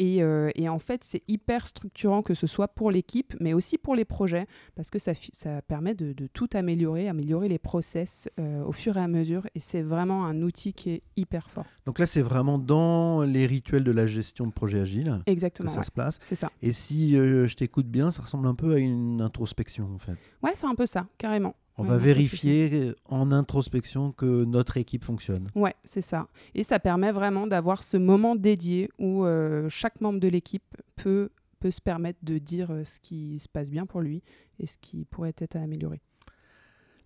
euh, 0.00 0.50
et, 0.54 0.68
en 0.68 0.78
fait, 0.78 1.04
c'est 1.04 1.22
hyper 1.28 1.66
structurant 1.66 2.22
que 2.22 2.34
ce 2.34 2.46
soit 2.46 2.68
pour 2.68 2.90
l'équipe, 2.90 3.34
mais 3.40 3.52
aussi 3.52 3.78
pour 3.78 3.94
les 3.94 4.04
projets, 4.04 4.46
parce 4.74 4.90
que 4.90 4.98
ça, 4.98 5.12
ça 5.32 5.62
permet 5.62 5.94
de, 5.94 6.14
tout 6.32 6.48
améliorer, 6.54 7.08
améliorer 7.08 7.48
les 7.48 7.58
process 7.58 8.28
euh, 8.38 8.62
au 8.64 8.72
fur 8.72 8.96
et 8.96 9.00
à 9.00 9.08
mesure. 9.08 9.46
Et 9.54 9.60
c'est 9.60 9.82
vraiment 9.82 10.24
un 10.26 10.42
outil 10.42 10.72
qui 10.72 10.90
est 10.90 11.02
hyper 11.16 11.50
fort. 11.50 11.66
Donc 11.86 11.98
là, 11.98 12.06
c'est 12.06 12.22
vraiment 12.22 12.58
dans 12.58 13.22
les 13.22 13.46
rituels 13.46 13.84
de 13.84 13.90
la 13.90 14.06
gestion 14.06 14.46
de 14.46 14.52
projet 14.52 14.80
agile 14.80 15.20
Exactement, 15.26 15.69
ça 15.70 15.82
se 15.82 15.90
place. 15.90 16.18
C'est 16.22 16.34
ça. 16.34 16.50
Et 16.62 16.72
si 16.72 17.16
euh, 17.16 17.46
je 17.46 17.56
t'écoute 17.56 17.86
bien, 17.86 18.10
ça 18.10 18.22
ressemble 18.22 18.46
un 18.46 18.54
peu 18.54 18.74
à 18.74 18.78
une 18.78 19.20
introspection, 19.20 19.88
en 19.94 19.98
fait. 19.98 20.16
Ouais, 20.42 20.52
c'est 20.54 20.66
un 20.66 20.74
peu 20.74 20.86
ça, 20.86 21.06
carrément. 21.18 21.54
On 21.78 21.84
va 21.84 21.96
vérifier 21.96 22.94
en 23.06 23.32
introspection 23.32 24.12
que 24.12 24.44
notre 24.44 24.76
équipe 24.76 25.02
fonctionne. 25.02 25.48
Ouais, 25.54 25.74
c'est 25.82 26.02
ça. 26.02 26.28
Et 26.54 26.62
ça 26.62 26.78
permet 26.78 27.10
vraiment 27.10 27.46
d'avoir 27.46 27.82
ce 27.82 27.96
moment 27.96 28.36
dédié 28.36 28.90
où 28.98 29.24
euh, 29.24 29.66
chaque 29.70 29.98
membre 30.02 30.20
de 30.20 30.28
l'équipe 30.28 30.76
peut, 30.96 31.30
peut 31.58 31.70
se 31.70 31.80
permettre 31.80 32.18
de 32.22 32.36
dire 32.36 32.70
euh, 32.70 32.84
ce 32.84 33.00
qui 33.00 33.38
se 33.38 33.48
passe 33.48 33.70
bien 33.70 33.86
pour 33.86 34.02
lui 34.02 34.22
et 34.58 34.66
ce 34.66 34.76
qui 34.78 35.06
pourrait 35.06 35.34
être 35.38 35.56
amélioré. 35.56 36.02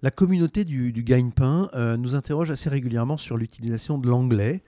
La 0.02 0.10
communauté 0.10 0.64
du, 0.64 0.92
du 0.92 1.04
gagne-pain 1.04 1.70
euh, 1.74 1.96
nous 1.96 2.16
interroge 2.16 2.50
assez 2.50 2.68
régulièrement 2.68 3.16
sur 3.16 3.36
l'utilisation 3.36 3.96
de 3.96 4.08
l'anglais. 4.08 4.64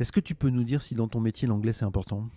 Est-ce 0.00 0.10
que 0.10 0.20
tu 0.20 0.34
peux 0.34 0.50
nous 0.50 0.64
dire 0.64 0.82
si 0.82 0.96
dans 0.96 1.06
ton 1.06 1.20
métier 1.20 1.46
l'anglais 1.46 1.72
c'est 1.72 1.84
important? 1.84 2.28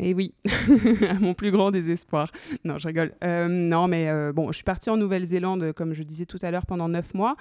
Et 0.00 0.14
oui, 0.14 0.34
à 1.08 1.14
mon 1.14 1.34
plus 1.34 1.50
grand 1.50 1.70
désespoir. 1.70 2.32
Non, 2.64 2.78
je 2.78 2.88
rigole. 2.88 3.12
Euh, 3.22 3.48
non, 3.48 3.86
mais 3.86 4.08
euh, 4.08 4.32
bon, 4.32 4.48
je 4.48 4.56
suis 4.56 4.64
partie 4.64 4.88
en 4.88 4.96
Nouvelle-Zélande, 4.96 5.72
comme 5.72 5.92
je 5.92 6.02
disais 6.02 6.24
tout 6.24 6.38
à 6.42 6.50
l'heure, 6.50 6.66
pendant 6.66 6.88
neuf 6.88 7.12
mois. 7.12 7.36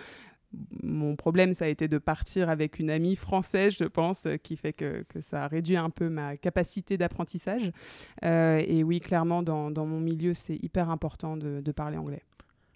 Mon 0.83 1.15
problème, 1.15 1.53
ça 1.53 1.65
a 1.65 1.67
été 1.67 1.87
de 1.87 1.97
partir 1.99 2.49
avec 2.49 2.79
une 2.79 2.89
amie 2.89 3.15
française, 3.15 3.75
je 3.79 3.85
pense, 3.85 4.27
qui 4.43 4.57
fait 4.57 4.73
que, 4.73 5.05
que 5.07 5.21
ça 5.21 5.43
a 5.43 5.47
réduit 5.47 5.77
un 5.77 5.89
peu 5.89 6.09
ma 6.09 6.35
capacité 6.37 6.97
d'apprentissage. 6.97 7.71
Euh, 8.25 8.61
et 8.67 8.83
oui, 8.83 8.99
clairement, 8.99 9.41
dans, 9.41 9.71
dans 9.71 9.85
mon 9.85 9.99
milieu, 9.99 10.33
c'est 10.33 10.57
hyper 10.61 10.89
important 10.89 11.37
de, 11.37 11.61
de 11.61 11.71
parler 11.71 11.97
anglais. 11.97 12.23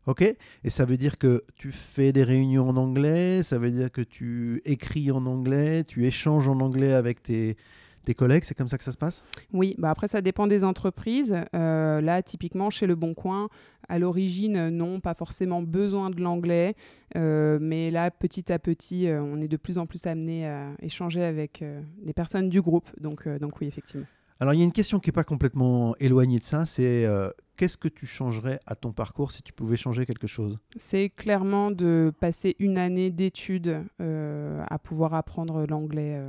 Ok, 0.05 0.21
et 0.21 0.69
ça 0.69 0.85
veut 0.85 0.97
dire 0.97 1.17
que 1.17 1.43
tu 1.55 1.71
fais 1.71 2.11
des 2.11 2.23
réunions 2.23 2.69
en 2.69 2.75
anglais, 2.75 3.41
ça 3.41 3.57
veut 3.57 3.71
dire 3.71 3.89
que 3.89 4.01
tu 4.01 4.61
écris 4.65 5.11
en 5.11 5.25
anglais, 5.25 5.85
tu 5.85 6.05
échanges 6.05 6.49
en 6.49 6.59
anglais 6.59 6.91
avec 6.91 7.23
tes, 7.23 7.55
tes 8.03 8.13
collègues, 8.13 8.43
c'est 8.43 8.55
comme 8.55 8.67
ça 8.67 8.77
que 8.77 8.83
ça 8.83 8.91
se 8.91 8.97
passe? 8.97 9.23
Oui, 9.53 9.75
bah 9.77 9.89
après 9.89 10.07
ça 10.07 10.21
dépend 10.21 10.47
des 10.47 10.63
entreprises. 10.63 11.35
Euh, 11.55 12.01
là, 12.01 12.21
typiquement 12.21 12.69
chez 12.69 12.87
Le 12.87 12.95
Bon 12.95 13.13
Coin, 13.13 13.49
à 13.89 13.99
l'origine, 13.99 14.69
non, 14.69 14.99
pas 14.99 15.13
forcément 15.13 15.61
besoin 15.61 16.09
de 16.09 16.21
l'anglais, 16.21 16.75
euh, 17.15 17.57
mais 17.61 17.91
là, 17.91 18.11
petit 18.11 18.51
à 18.51 18.59
petit, 18.59 19.07
euh, 19.07 19.21
on 19.21 19.41
est 19.41 19.47
de 19.47 19.57
plus 19.57 19.77
en 19.77 19.85
plus 19.85 20.05
amené 20.05 20.47
à 20.47 20.71
échanger 20.81 21.23
avec 21.23 21.63
des 22.03 22.13
personnes 22.13 22.49
du 22.49 22.61
groupe. 22.61 22.89
Donc, 22.99 23.27
donc 23.27 23.59
oui, 23.61 23.67
effectivement. 23.67 24.05
Alors 24.39 24.53
il 24.53 24.57
y 24.57 24.61
a 24.61 24.65
une 24.65 24.73
question 24.73 24.99
qui 24.99 25.09
n'est 25.09 25.13
pas 25.13 25.23
complètement 25.23 25.95
éloignée 25.99 26.39
de 26.39 26.43
ça, 26.43 26.65
c'est 26.65 27.07
qu'est-ce 27.55 27.77
que 27.77 27.87
tu 27.87 28.05
changerais 28.05 28.59
à 28.65 28.75
ton 28.75 28.91
parcours 28.91 29.31
si 29.31 29.41
tu 29.41 29.53
pouvais 29.53 29.77
changer 29.77 30.05
quelque 30.05 30.27
chose? 30.27 30.57
C'est 30.75 31.09
clairement 31.09 31.71
de 31.71 32.11
passer 32.19 32.55
une 32.59 32.77
année 32.77 33.09
d'études 33.09 33.83
à 33.99 34.79
pouvoir 34.79 35.13
apprendre 35.13 35.65
l'anglais 35.65 36.19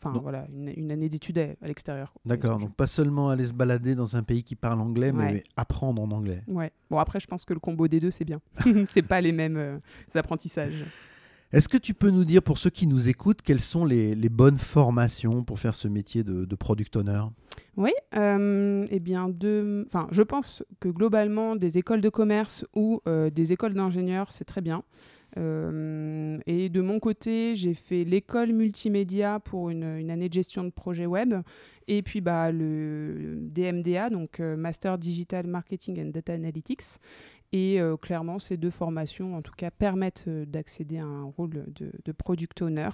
Enfin, 0.00 0.16
voilà, 0.22 0.46
une, 0.52 0.92
année 0.92 1.08
d'études 1.08 1.38
à, 1.38 1.66
l'extérieur. 1.66 2.14
D'accord, 2.24 2.58
donc 2.58 2.72
pas 2.74 2.86
seulement 2.86 3.30
aller 3.30 3.46
se 3.46 3.52
balader 3.52 3.96
dans 3.96 4.14
un 4.14 4.22
pays 4.22 4.44
qui 4.44 4.54
parle 4.54 4.80
anglais, 4.80 5.12
mais 5.12 5.42
apprendre 5.56 6.00
en 6.00 6.10
anglais. 6.12 6.44
Ouais. 6.46 6.70
Bon, 6.88 6.98
après, 6.98 7.18
je 7.18 7.26
pense 7.26 7.44
que 7.44 7.52
le 7.52 7.58
combo 7.58 7.88
des 7.88 7.98
deux, 7.98 8.12
c'est 8.12 8.24
bien. 8.24 8.40
c'est 8.88 9.02
pas 9.02 9.20
les 9.20 9.32
mêmes 9.32 9.56
euh, 9.56 9.78
apprentissages. 10.14 10.84
Est-ce 11.50 11.68
que 11.68 11.78
tu 11.78 11.94
peux 11.94 12.10
nous 12.10 12.24
dire, 12.24 12.42
pour 12.42 12.58
ceux 12.58 12.70
qui 12.70 12.86
nous 12.86 13.08
écoutent, 13.08 13.40
quelles 13.42 13.60
sont 13.60 13.84
les, 13.86 14.14
bonnes 14.28 14.58
formations 14.58 15.42
pour 15.42 15.58
faire 15.58 15.74
ce 15.74 15.88
métier 15.88 16.22
de, 16.22 16.54
product 16.54 16.96
owner? 16.96 17.22
Oui, 17.76 17.92
euh, 18.16 18.86
eh 18.90 19.00
bien, 19.00 19.28
de, 19.28 19.86
je 20.10 20.22
pense 20.22 20.62
que 20.78 20.88
globalement, 20.88 21.56
des 21.56 21.78
écoles 21.78 22.02
de 22.02 22.08
commerce 22.08 22.66
ou 22.74 23.00
euh, 23.08 23.30
des 23.30 23.52
écoles 23.52 23.74
d'ingénieurs, 23.74 24.30
c'est 24.30 24.44
très 24.44 24.60
bien. 24.60 24.82
Euh, 25.38 26.38
et 26.46 26.68
de 26.68 26.80
mon 26.80 27.00
côté, 27.00 27.54
j'ai 27.54 27.74
fait 27.74 28.04
l'école 28.04 28.52
multimédia 28.52 29.40
pour 29.40 29.70
une, 29.70 30.10
année 30.10 30.28
de 30.28 30.34
gestion 30.34 30.64
de 30.64 30.70
projet 30.70 31.06
web. 31.06 31.34
Et 31.86 32.02
puis 32.02 32.20
bah, 32.20 32.52
le 32.52 33.38
DMDA, 33.40 34.10
donc 34.10 34.40
euh, 34.40 34.56
Master 34.56 34.98
Digital 34.98 35.46
Marketing 35.46 36.00
and 36.00 36.10
Data 36.10 36.32
Analytics. 36.32 36.98
Et 37.52 37.80
euh, 37.80 37.96
clairement, 37.96 38.38
ces 38.38 38.58
deux 38.58 38.70
formations, 38.70 39.34
en 39.36 39.42
tout 39.42 39.54
cas, 39.56 39.70
permettent 39.70 40.28
d'accéder 40.28 40.98
à 40.98 41.06
un 41.06 41.24
rôle 41.24 41.64
de, 41.74 42.12
product 42.12 42.60
owner. 42.60 42.90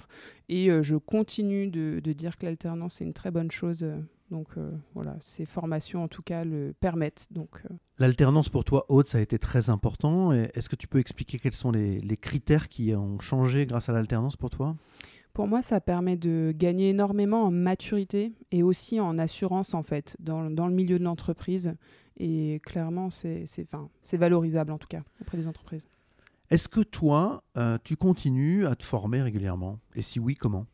Et 0.47 0.69
je 0.81 0.95
continue 0.95 1.67
de, 1.67 1.99
de 2.01 2.13
dire 2.13 2.37
que 2.37 2.45
l'alternance 2.45 3.01
est 3.01 3.05
une 3.05 3.13
très 3.13 3.31
bonne 3.31 3.51
chose 3.51 3.85
donc 4.31 4.47
euh, 4.57 4.71
voilà, 4.93 5.15
ces 5.19 5.45
formations 5.45 6.03
en 6.03 6.07
tout 6.07 6.21
cas 6.21 6.43
le 6.43 6.73
permettent. 6.79 7.27
Donc 7.31 7.61
euh. 7.65 7.73
l'alternance 7.99 8.49
pour 8.49 8.63
toi, 8.63 8.85
Aude, 8.89 9.07
ça 9.07 9.19
a 9.19 9.21
été 9.21 9.37
très 9.39 9.69
important. 9.69 10.31
Est-ce 10.31 10.69
que 10.69 10.75
tu 10.75 10.87
peux 10.87 10.99
expliquer 10.99 11.39
quels 11.39 11.53
sont 11.53 11.71
les, 11.71 12.17
critères 12.17 12.69
qui 12.69 12.93
ont 12.95 13.19
changé 13.19 13.65
grâce 13.65 13.89
à 13.89 13.93
l'alternance 13.93 14.35
pour 14.35 14.49
toi? 14.49 14.75
Pour 15.33 15.47
moi, 15.47 15.61
ça 15.61 15.81
permet 15.81 16.15
de 16.15 16.53
gagner 16.55 16.89
énormément 16.89 17.43
en 17.43 17.51
maturité 17.51 18.33
et 18.51 18.63
aussi 18.63 19.01
en 19.01 19.17
assurance 19.17 19.73
en 19.73 19.83
fait 19.83 20.15
dans, 20.19 20.41
le 20.41 20.73
milieu 20.73 20.97
de 20.97 21.03
l'entreprise. 21.03 21.75
Et 22.17 22.61
clairement, 22.63 23.09
c'est 23.09 23.67
valorisable 24.13 24.71
en 24.71 24.77
tout 24.77 24.87
cas 24.87 25.03
auprès 25.21 25.37
des 25.37 25.47
entreprises. 25.47 25.87
Est-ce 26.51 26.69
que 26.69 26.81
toi, 26.81 27.43
euh, 27.57 27.77
tu 27.83 27.95
continues 27.95 28.65
à 28.67 28.75
te 28.75 28.83
former 28.83 29.21
régulièrement? 29.21 29.79
Et 29.95 30.03
si 30.03 30.19
oui, 30.19 30.35
comment? 30.35 30.67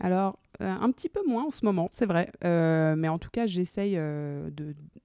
Alors, 0.00 0.38
euh, 0.60 0.76
un 0.80 0.90
petit 0.92 1.08
peu 1.08 1.20
moins 1.26 1.46
en 1.46 1.50
ce 1.50 1.64
moment, 1.64 1.88
c'est 1.92 2.06
vrai. 2.06 2.30
Euh, 2.44 2.94
mais 2.96 3.08
en 3.08 3.18
tout 3.18 3.30
cas, 3.30 3.46
j'essaye 3.46 3.94
euh, 3.96 4.50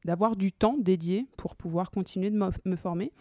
d'avoir 0.05 0.35
du 0.35 0.51
temps 0.51 0.77
dédié 0.77 1.27
pour 1.37 1.55
pouvoir 1.55 1.91
continuer 1.91 2.29
de 2.29 2.37
me 2.37 2.75
former. 2.75 3.11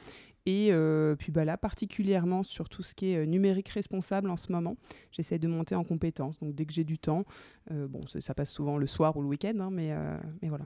Et 0.47 0.73
puis 1.19 1.31
bah, 1.31 1.45
là, 1.45 1.59
particulièrement 1.59 2.43
sur 2.43 2.71
tout 2.71 2.83
ce 2.83 2.95
qui 2.95 3.11
est 3.11 3.27
numérique 3.27 3.69
responsable 3.69 4.31
en 4.31 4.37
ce 4.39 4.51
moment, 4.51 4.79
j'essaie 5.13 5.39
de 5.39 5.47
monter 5.47 5.75
en 5.75 5.85
compétences. 5.85 6.39
Donc 6.39 6.55
dès 6.55 6.65
que 6.65 6.73
j'ai 6.73 6.85
du 6.85 6.99
temps, 6.99 7.25
bon, 7.71 8.01
ça 8.07 8.33
passe 8.33 8.51
souvent 8.51 8.79
le 8.79 8.87
soir 8.87 9.15
ou 9.19 9.21
le 9.21 9.29
week-end, 9.29 9.59
hein, 9.61 9.69
mais, 9.71 9.95
mais 10.41 10.49
voilà. 10.49 10.65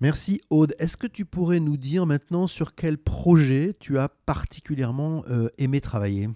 Merci 0.00 0.40
Aude. 0.48 0.74
Est-ce 0.78 0.96
que 0.96 1.06
tu 1.06 1.26
pourrais 1.26 1.60
nous 1.60 1.76
dire 1.76 2.06
maintenant 2.06 2.46
sur 2.46 2.74
quel 2.74 2.96
projet 2.96 3.74
tu 3.78 3.98
as 3.98 4.08
particulièrement 4.08 5.24
aimé 5.58 5.82
travailler? 5.82 6.30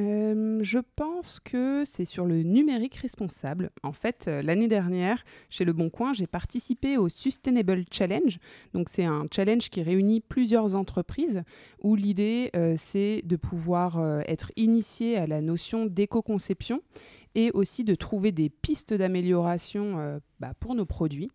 Euh, 0.00 0.58
je 0.62 0.78
pense 0.96 1.40
que 1.40 1.84
c'est 1.84 2.04
sur 2.04 2.24
le 2.24 2.42
numérique 2.42 2.96
responsable. 2.96 3.70
En 3.82 3.92
fait, 3.92 4.26
euh, 4.28 4.42
l'année 4.42 4.68
dernière, 4.68 5.24
chez 5.50 5.64
Le 5.64 5.72
Bon 5.72 5.90
Coin, 5.90 6.12
j'ai 6.12 6.26
participé 6.26 6.96
au 6.96 7.08
Sustainable 7.08 7.84
Challenge. 7.90 8.38
Donc, 8.72 8.88
c'est 8.88 9.04
un 9.04 9.26
challenge 9.30 9.68
qui 9.68 9.82
réunit 9.82 10.20
plusieurs 10.20 10.74
entreprises 10.74 11.42
où 11.82 11.96
l'idée, 11.96 12.50
euh, 12.56 12.74
c'est 12.78 13.22
de 13.24 13.36
pouvoir 13.36 14.20
être 14.26 14.52
initié 14.56 15.16
à 15.16 15.26
la 15.26 15.40
notion 15.40 15.86
d'éco-conception 15.86 16.80
et 17.34 17.50
aussi 17.52 17.84
de 17.84 17.94
trouver 17.94 18.32
des 18.32 18.48
pistes 18.48 18.94
d'amélioration 18.94 20.20
bah, 20.40 20.52
pour 20.58 20.74
nos 20.74 20.86
produits. 20.86 21.30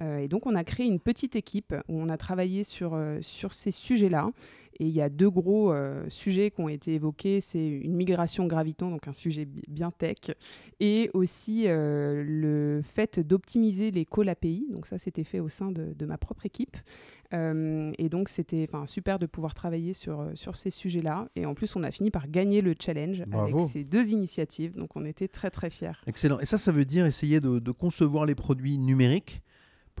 Et 0.00 0.28
donc, 0.28 0.46
on 0.46 0.54
a 0.54 0.64
créé 0.64 0.86
une 0.86 1.00
petite 1.00 1.36
équipe 1.36 1.74
où 1.88 2.00
on 2.00 2.08
a 2.08 2.16
travaillé 2.16 2.64
sur, 2.64 2.98
sur 3.20 3.52
ces 3.52 3.70
sujets-là. 3.70 4.30
Et 4.80 4.86
il 4.86 4.94
y 4.94 5.02
a 5.02 5.10
deux 5.10 5.28
gros 5.28 5.72
euh, 5.72 6.06
sujets 6.08 6.50
qui 6.50 6.58
ont 6.62 6.68
été 6.70 6.94
évoqués. 6.94 7.42
C'est 7.42 7.66
une 7.68 7.94
migration 7.94 8.46
graviton, 8.46 8.90
donc 8.90 9.06
un 9.08 9.12
sujet 9.12 9.46
bien 9.68 9.90
tech, 9.90 10.16
et 10.80 11.10
aussi 11.12 11.64
euh, 11.66 12.24
le 12.26 12.80
fait 12.82 13.20
d'optimiser 13.20 13.90
les 13.90 14.06
calls 14.06 14.30
API. 14.30 14.66
Donc 14.70 14.86
ça, 14.86 14.96
c'était 14.96 15.22
fait 15.22 15.38
au 15.38 15.50
sein 15.50 15.70
de, 15.70 16.06
ma 16.06 16.16
propre 16.16 16.46
équipe. 16.46 16.78
Euh, 17.34 17.92
et 17.98 18.08
donc, 18.08 18.30
c'était 18.30 18.68
super 18.86 19.18
de 19.18 19.26
pouvoir 19.26 19.54
travailler 19.54 19.92
sur, 19.92 20.30
sur 20.32 20.56
ces 20.56 20.70
sujets-là. 20.70 21.28
Et 21.36 21.44
en 21.44 21.54
plus, 21.54 21.76
on 21.76 21.84
a 21.84 21.90
fini 21.90 22.10
par 22.10 22.26
gagner 22.28 22.62
le 22.62 22.74
challenge 22.80 23.22
avec 23.32 23.54
ces 23.68 23.84
deux 23.84 24.08
initiatives. 24.08 24.76
Donc, 24.76 24.96
on 24.96 25.04
était 25.04 25.28
très, 25.28 25.50
très 25.50 25.68
fiers. 25.68 25.92
Excellent. 26.06 26.40
Et 26.40 26.46
ça, 26.46 26.56
ça 26.56 26.72
veut 26.72 26.86
dire 26.86 27.04
essayer 27.04 27.42
de, 27.42 27.58
de 27.58 27.70
concevoir 27.70 28.24
les 28.24 28.34
produits 28.34 28.78
numériques 28.78 29.42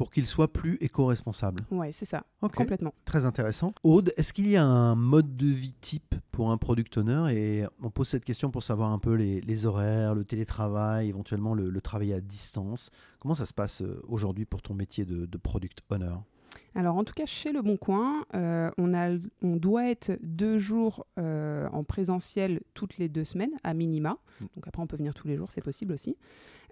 pour 0.00 0.10
qu'il 0.10 0.26
soit 0.26 0.50
plus 0.50 0.78
éco-responsable. 0.80 1.62
Ouais, 1.70 1.92
c'est 1.92 2.06
ça, 2.06 2.24
complètement. 2.40 2.94
Très 3.04 3.26
intéressant. 3.26 3.74
Aude, 3.84 4.14
est-ce 4.16 4.32
qu'il 4.32 4.48
y 4.48 4.56
a 4.56 4.64
un 4.64 4.94
mode 4.94 5.36
de 5.36 5.48
vie 5.48 5.74
type 5.78 6.14
pour 6.32 6.50
un 6.50 6.56
product 6.56 6.96
owner? 6.96 7.26
Et 7.36 7.66
on 7.82 7.90
pose 7.90 8.08
cette 8.08 8.24
question 8.24 8.50
pour 8.50 8.62
savoir 8.62 8.92
un 8.92 8.98
peu 8.98 9.12
les, 9.12 9.42
les 9.42 9.66
horaires, 9.66 10.14
le 10.14 10.24
télétravail, 10.24 11.10
éventuellement 11.10 11.52
le, 11.52 11.68
le 11.68 11.80
travail 11.82 12.14
à 12.14 12.22
distance. 12.22 12.88
Comment 13.18 13.34
ça 13.34 13.44
se 13.44 13.52
passe 13.52 13.82
euh, 13.82 14.00
aujourd'hui 14.08 14.46
pour 14.46 14.62
ton 14.62 14.72
métier 14.72 15.04
de, 15.04 15.26
de 15.26 15.36
product 15.36 15.82
owner? 15.90 16.14
Alors 16.74 16.96
en 16.96 17.04
tout 17.04 17.14
cas 17.14 17.26
chez 17.26 17.52
Le 17.52 17.60
Bon 17.60 17.76
Coin, 17.76 18.24
euh, 18.34 18.70
on, 18.78 18.94
a, 18.94 19.18
on 19.42 19.56
doit 19.56 19.90
être 19.90 20.18
deux 20.22 20.56
jours 20.56 21.04
euh, 21.18 21.68
en 21.72 21.84
présentiel 21.84 22.62
toutes 22.72 22.96
les 22.96 23.10
deux 23.10 23.24
semaines 23.24 23.52
à 23.64 23.74
minima. 23.74 24.16
Mm. 24.40 24.44
Donc 24.54 24.66
après 24.66 24.82
on 24.82 24.86
peut 24.86 24.96
venir 24.96 25.12
tous 25.12 25.28
les 25.28 25.36
jours, 25.36 25.48
c'est 25.50 25.60
possible 25.60 25.92
aussi. 25.92 26.16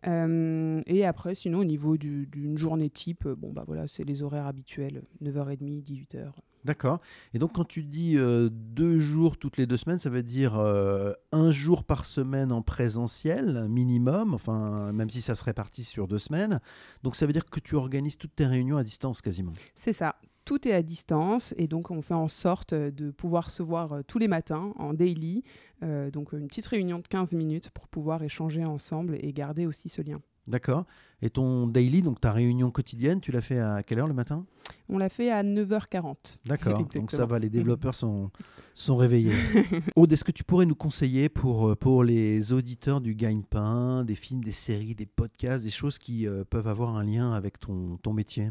Euh, 0.07 0.81
et 0.87 1.05
après 1.05 1.35
sinon 1.35 1.59
au 1.61 1.65
niveau 1.65 1.97
du- 1.97 2.27
d'une 2.27 2.57
journée 2.59 2.91
type, 2.91 3.27
euh, 3.27 3.35
bon 3.35 3.53
bah 3.53 3.65
voilà 3.67 3.87
c'est 3.87 4.05
les 4.05 4.23
horaires 4.23 4.47
habituels, 4.47 5.03
9h30, 5.23 5.83
18h. 5.83 6.33
D'accord. 6.65 7.01
Et 7.35 7.39
donc 7.39 7.53
quand 7.55 7.65
tu 7.65 7.83
dis 7.85 8.17
euh, 8.19 8.49
deux 8.53 8.99
jours 9.01 9.37
toutes 9.39 9.57
les 9.57 9.67
deux 9.67 9.77
semaines, 9.77 9.99
ça 10.01 10.11
veut 10.11 10.23
dire 10.25 10.57
euh, 10.59 11.13
un 11.33 11.51
jour 11.51 11.85
par 11.85 12.05
semaine 12.05 12.53
en 12.53 12.63
présentiel 12.63 13.67
minimum, 13.69 14.35
enfin 14.35 14.93
même 14.93 15.09
si 15.11 15.21
ça 15.21 15.35
se 15.35 15.45
répartit 15.45 15.85
sur 15.85 16.09
deux 16.09 16.19
semaines. 16.19 16.61
Donc 17.03 17.17
ça 17.17 17.27
veut 17.27 17.33
dire 17.33 17.45
que 17.47 17.61
tu 17.61 17.75
organises 17.77 18.19
toutes 18.19 18.35
tes 18.35 18.47
réunions 18.47 18.77
à 18.77 18.85
distance 18.85 19.23
quasiment. 19.23 19.53
C'est 19.77 19.93
ça. 19.93 20.17
Tout 20.49 20.67
est 20.67 20.73
à 20.73 20.81
distance 20.81 21.53
et 21.59 21.67
donc 21.67 21.91
on 21.91 22.01
fait 22.01 22.15
en 22.15 22.27
sorte 22.27 22.73
euh, 22.73 22.91
de 22.91 23.11
pouvoir 23.11 23.51
se 23.51 23.63
voir 23.63 23.93
euh, 23.93 24.01
tous 24.03 24.19
les 24.19 24.29
matins 24.29 24.73
en 24.77 24.95
daily. 24.95 25.45
Euh, 25.83 26.11
donc 26.11 26.33
une 26.33 26.47
petite 26.47 26.67
réunion 26.69 27.01
de 27.01 27.07
15 27.07 27.35
minutes 27.35 27.69
pour 27.69 27.87
pouvoir 27.87 28.23
échanger 28.23 28.65
ensemble 28.65 29.19
et 29.21 29.35
garder 29.35 29.67
aussi 29.67 29.91
ce 29.91 30.01
lien. 30.01 30.23
D'accord. 30.47 30.87
Et 31.21 31.29
ton 31.29 31.67
daily, 31.67 32.01
donc 32.01 32.23
ta 32.23 32.33
réunion 32.33 32.71
quotidienne, 32.71 33.21
tu 33.21 33.31
l'as 33.31 33.43
fait 33.43 33.59
à 33.59 33.83
quelle 33.83 33.99
heure 33.99 34.07
le 34.07 34.15
matin? 34.15 34.47
On 34.89 34.97
l'a 34.97 35.11
fait 35.11 35.31
à 35.31 35.43
9h40. 35.43 36.39
D'accord, 36.47 36.83
donc 36.95 37.11
ça 37.11 37.27
va, 37.27 37.39
les 37.39 37.51
développeurs 37.51 37.95
sont, 37.95 38.31
sont 38.73 38.97
réveillés. 38.97 39.35
Aude, 39.97 40.11
est-ce 40.11 40.25
que 40.25 40.33
tu 40.33 40.45
pourrais 40.45 40.65
nous 40.65 40.75
conseiller 40.75 41.29
pour, 41.29 41.77
pour 41.77 42.05
les 42.05 42.55
auditeurs 42.55 43.03
du 43.03 43.15
Gagne-Pain, 43.15 44.03
des 44.05 44.15
films, 44.15 44.43
des 44.43 44.53
séries, 44.53 44.95
des 44.95 45.05
podcasts, 45.05 45.63
des 45.63 45.69
choses 45.69 45.99
qui 45.99 46.27
euh, 46.27 46.43
peuvent 46.49 46.69
avoir 46.69 46.97
un 46.97 47.05
lien 47.05 47.35
avec 47.35 47.61
ton, 47.61 47.99
ton 47.99 48.15
métier? 48.15 48.51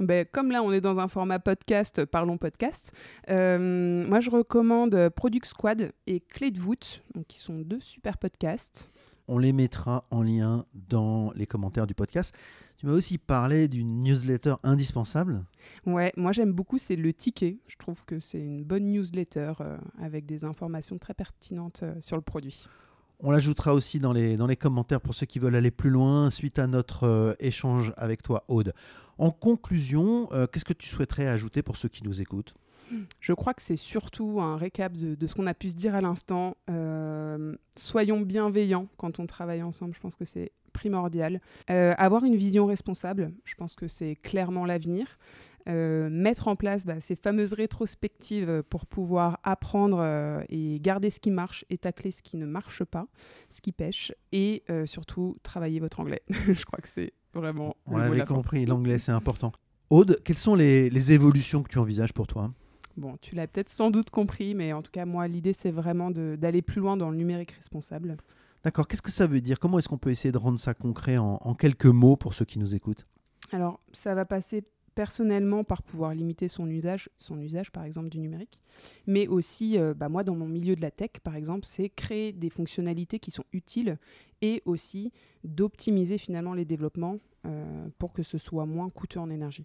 Ben, 0.00 0.26
comme 0.32 0.50
là, 0.50 0.62
on 0.62 0.72
est 0.72 0.80
dans 0.80 0.98
un 0.98 1.08
format 1.08 1.38
podcast, 1.38 2.04
parlons 2.06 2.38
podcast. 2.38 2.92
euh, 3.28 4.06
moi, 4.08 4.20
je 4.20 4.30
recommande 4.30 4.94
euh, 4.94 5.10
Product 5.10 5.44
Squad 5.44 5.92
et 6.06 6.20
Clé 6.20 6.50
de 6.50 6.58
voûte, 6.58 7.02
donc, 7.14 7.26
qui 7.26 7.38
sont 7.38 7.60
deux 7.60 7.80
super 7.80 8.16
podcasts. 8.16 8.90
On 9.28 9.38
les 9.38 9.52
mettra 9.52 10.04
en 10.10 10.22
lien 10.22 10.64
dans 10.74 11.32
les 11.36 11.46
commentaires 11.46 11.86
du 11.86 11.94
podcast. 11.94 12.34
Tu 12.78 12.86
m'as 12.86 12.92
aussi 12.92 13.18
parlé 13.18 13.68
d'une 13.68 14.02
newsletter 14.02 14.54
indispensable. 14.62 15.44
Ouais, 15.84 16.14
moi 16.16 16.32
j'aime 16.32 16.52
beaucoup, 16.52 16.78
c'est 16.78 16.96
le 16.96 17.12
ticket. 17.12 17.58
Je 17.66 17.76
trouve 17.76 18.02
que 18.06 18.20
c'est 18.20 18.40
une 18.40 18.64
bonne 18.64 18.90
newsletter 18.90 19.52
euh, 19.60 19.76
avec 20.00 20.24
des 20.24 20.46
informations 20.46 20.96
très 20.96 21.12
pertinentes 21.12 21.80
euh, 21.82 21.94
sur 22.00 22.16
le 22.16 22.22
produit. 22.22 22.66
On 23.22 23.30
l'ajoutera 23.30 23.74
aussi 23.74 23.98
dans 23.98 24.14
les, 24.14 24.38
dans 24.38 24.46
les 24.46 24.56
commentaires 24.56 25.02
pour 25.02 25.14
ceux 25.14 25.26
qui 25.26 25.38
veulent 25.38 25.56
aller 25.56 25.70
plus 25.70 25.90
loin 25.90 26.30
suite 26.30 26.58
à 26.58 26.66
notre 26.66 27.04
euh, 27.04 27.34
échange 27.38 27.92
avec 27.98 28.22
toi, 28.22 28.44
Aude. 28.48 28.72
En 29.20 29.30
conclusion, 29.30 30.30
euh, 30.32 30.46
qu'est-ce 30.46 30.64
que 30.64 30.72
tu 30.72 30.88
souhaiterais 30.88 31.26
ajouter 31.26 31.62
pour 31.62 31.76
ceux 31.76 31.90
qui 31.90 32.02
nous 32.04 32.22
écoutent? 32.22 32.54
Je 33.20 33.34
crois 33.34 33.52
que 33.52 33.60
c'est 33.60 33.76
surtout 33.76 34.40
un 34.40 34.56
récap 34.56 34.94
de, 34.96 35.26
ce 35.26 35.34
qu'on 35.34 35.46
a 35.46 35.52
pu 35.52 35.68
se 35.68 35.74
dire 35.74 35.94
à 35.94 36.00
l'instant. 36.00 36.56
Euh, 36.70 37.54
soyons 37.76 38.22
bienveillants 38.22 38.88
quand 38.96 39.20
on 39.20 39.26
travaille 39.26 39.62
ensemble, 39.62 39.94
je 39.94 40.00
pense 40.00 40.16
que 40.16 40.24
c'est 40.24 40.52
primordial. 40.72 41.42
Euh, 41.68 41.92
avoir 41.98 42.24
une 42.24 42.34
vision 42.34 42.64
responsable, 42.64 43.30
je 43.44 43.54
pense 43.56 43.74
que 43.74 43.88
c'est 43.88 44.16
clairement 44.16 44.64
l'avenir. 44.64 45.18
Mettre 45.66 46.48
en 46.48 46.56
place 46.56 46.84
bah, 46.84 47.00
ces 47.00 47.14
fameuses 47.14 47.52
rétrospectives 47.52 48.64
pour 48.68 48.86
pouvoir 48.86 49.38
apprendre 49.44 50.02
et 50.48 50.80
garder 50.80 51.10
ce 51.10 51.20
qui 51.20 51.30
marche 51.30 51.64
et 51.70 51.78
tacler 51.78 52.10
ce 52.10 52.22
qui 52.22 52.36
ne 52.36 52.46
marche 52.46 52.82
pas, 52.82 53.06
ce 53.50 53.60
qui 53.60 53.70
pêche, 53.70 54.12
et 54.32 54.64
surtout 54.84 55.36
travailler 55.44 55.78
votre 55.78 56.00
anglais. 56.00 56.22
je 56.28 56.64
crois 56.64 56.80
que 56.80 56.88
c'est 56.88 57.12
vraiment... 57.34 57.76
On 57.86 57.96
l'avait 57.96 58.24
compris, 58.24 58.66
l'anglais 58.66 58.98
c'est 58.98 59.12
important. 59.12 59.52
Aude, 59.90 60.20
quelles 60.24 60.38
sont 60.38 60.54
les, 60.54 60.88
les 60.90 61.12
évolutions 61.12 61.62
que 61.62 61.68
tu 61.68 61.78
envisages 61.78 62.12
pour 62.12 62.26
toi? 62.26 62.52
Bon, 62.96 63.16
tu 63.20 63.34
l'as 63.34 63.46
peut-être 63.46 63.68
sans 63.68 63.90
doute 63.90 64.10
compris, 64.10 64.54
mais 64.54 64.72
en 64.72 64.82
tout 64.82 64.90
cas, 64.90 65.04
moi, 65.04 65.26
l'idée, 65.26 65.52
c'est 65.52 65.70
vraiment 65.70 66.10
d'aller 66.10 66.62
plus 66.62 66.80
loin 66.80 66.96
dans 66.96 67.10
le 67.10 67.16
numérique 67.16 67.52
responsable. 67.52 68.16
D'accord, 68.62 68.86
qu'est-ce 68.86 69.02
que 69.02 69.10
ça 69.10 69.26
veut 69.26 69.40
dire? 69.40 69.58
Comment 69.58 69.78
est-ce 69.78 69.88
qu'on 69.88 69.96
peut 69.98 70.10
essayer 70.10 70.32
de 70.32 70.38
rendre 70.38 70.58
ça 70.58 70.74
concret 70.74 71.16
en, 71.16 71.38
en 71.40 71.54
quelques 71.54 71.86
mots 71.86 72.16
pour 72.16 72.34
ceux 72.34 72.44
qui 72.44 72.58
nous 72.58 72.74
écoutent? 72.74 73.06
Alors, 73.52 73.80
ça 73.92 74.14
va 74.14 74.24
passer 74.24 74.64
personnellement 75.00 75.64
par 75.64 75.82
pouvoir 75.82 76.12
limiter 76.12 76.46
son 76.46 76.68
usage, 76.68 77.08
son 77.16 77.40
usage 77.40 77.72
par 77.72 77.84
exemple 77.84 78.10
du 78.10 78.18
numérique, 78.18 78.60
mais 79.06 79.28
aussi, 79.28 79.78
euh, 79.78 79.94
bah, 79.94 80.10
moi 80.10 80.24
dans 80.24 80.34
mon 80.34 80.46
milieu 80.46 80.76
de 80.76 80.82
la 80.82 80.90
tech 80.90 81.12
par 81.22 81.36
exemple, 81.36 81.64
c'est 81.64 81.88
créer 81.88 82.32
des 82.32 82.50
fonctionnalités 82.50 83.18
qui 83.18 83.30
sont 83.30 83.44
utiles 83.54 83.96
et 84.42 84.60
aussi 84.66 85.10
d'optimiser 85.42 86.18
finalement 86.18 86.52
les 86.52 86.66
développements 86.66 87.16
euh, 87.46 87.88
pour 87.98 88.12
que 88.12 88.22
ce 88.22 88.36
soit 88.36 88.66
moins 88.66 88.90
coûteux 88.90 89.20
en 89.20 89.30
énergie. 89.30 89.64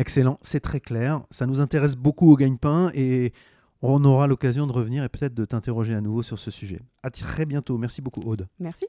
Excellent, 0.00 0.40
c'est 0.42 0.58
très 0.58 0.80
clair. 0.80 1.22
Ça 1.30 1.46
nous 1.46 1.60
intéresse 1.60 1.94
beaucoup 1.94 2.28
au 2.32 2.34
gagne-pain 2.34 2.90
et 2.94 3.32
on 3.80 4.04
aura 4.04 4.26
l'occasion 4.26 4.66
de 4.66 4.72
revenir 4.72 5.04
et 5.04 5.08
peut-être 5.08 5.34
de 5.34 5.44
t'interroger 5.44 5.94
à 5.94 6.00
nouveau 6.00 6.24
sur 6.24 6.40
ce 6.40 6.50
sujet. 6.50 6.80
À 7.04 7.10
très 7.10 7.46
bientôt. 7.46 7.78
Merci 7.78 8.02
beaucoup, 8.02 8.22
Aude. 8.22 8.48
Merci. 8.58 8.88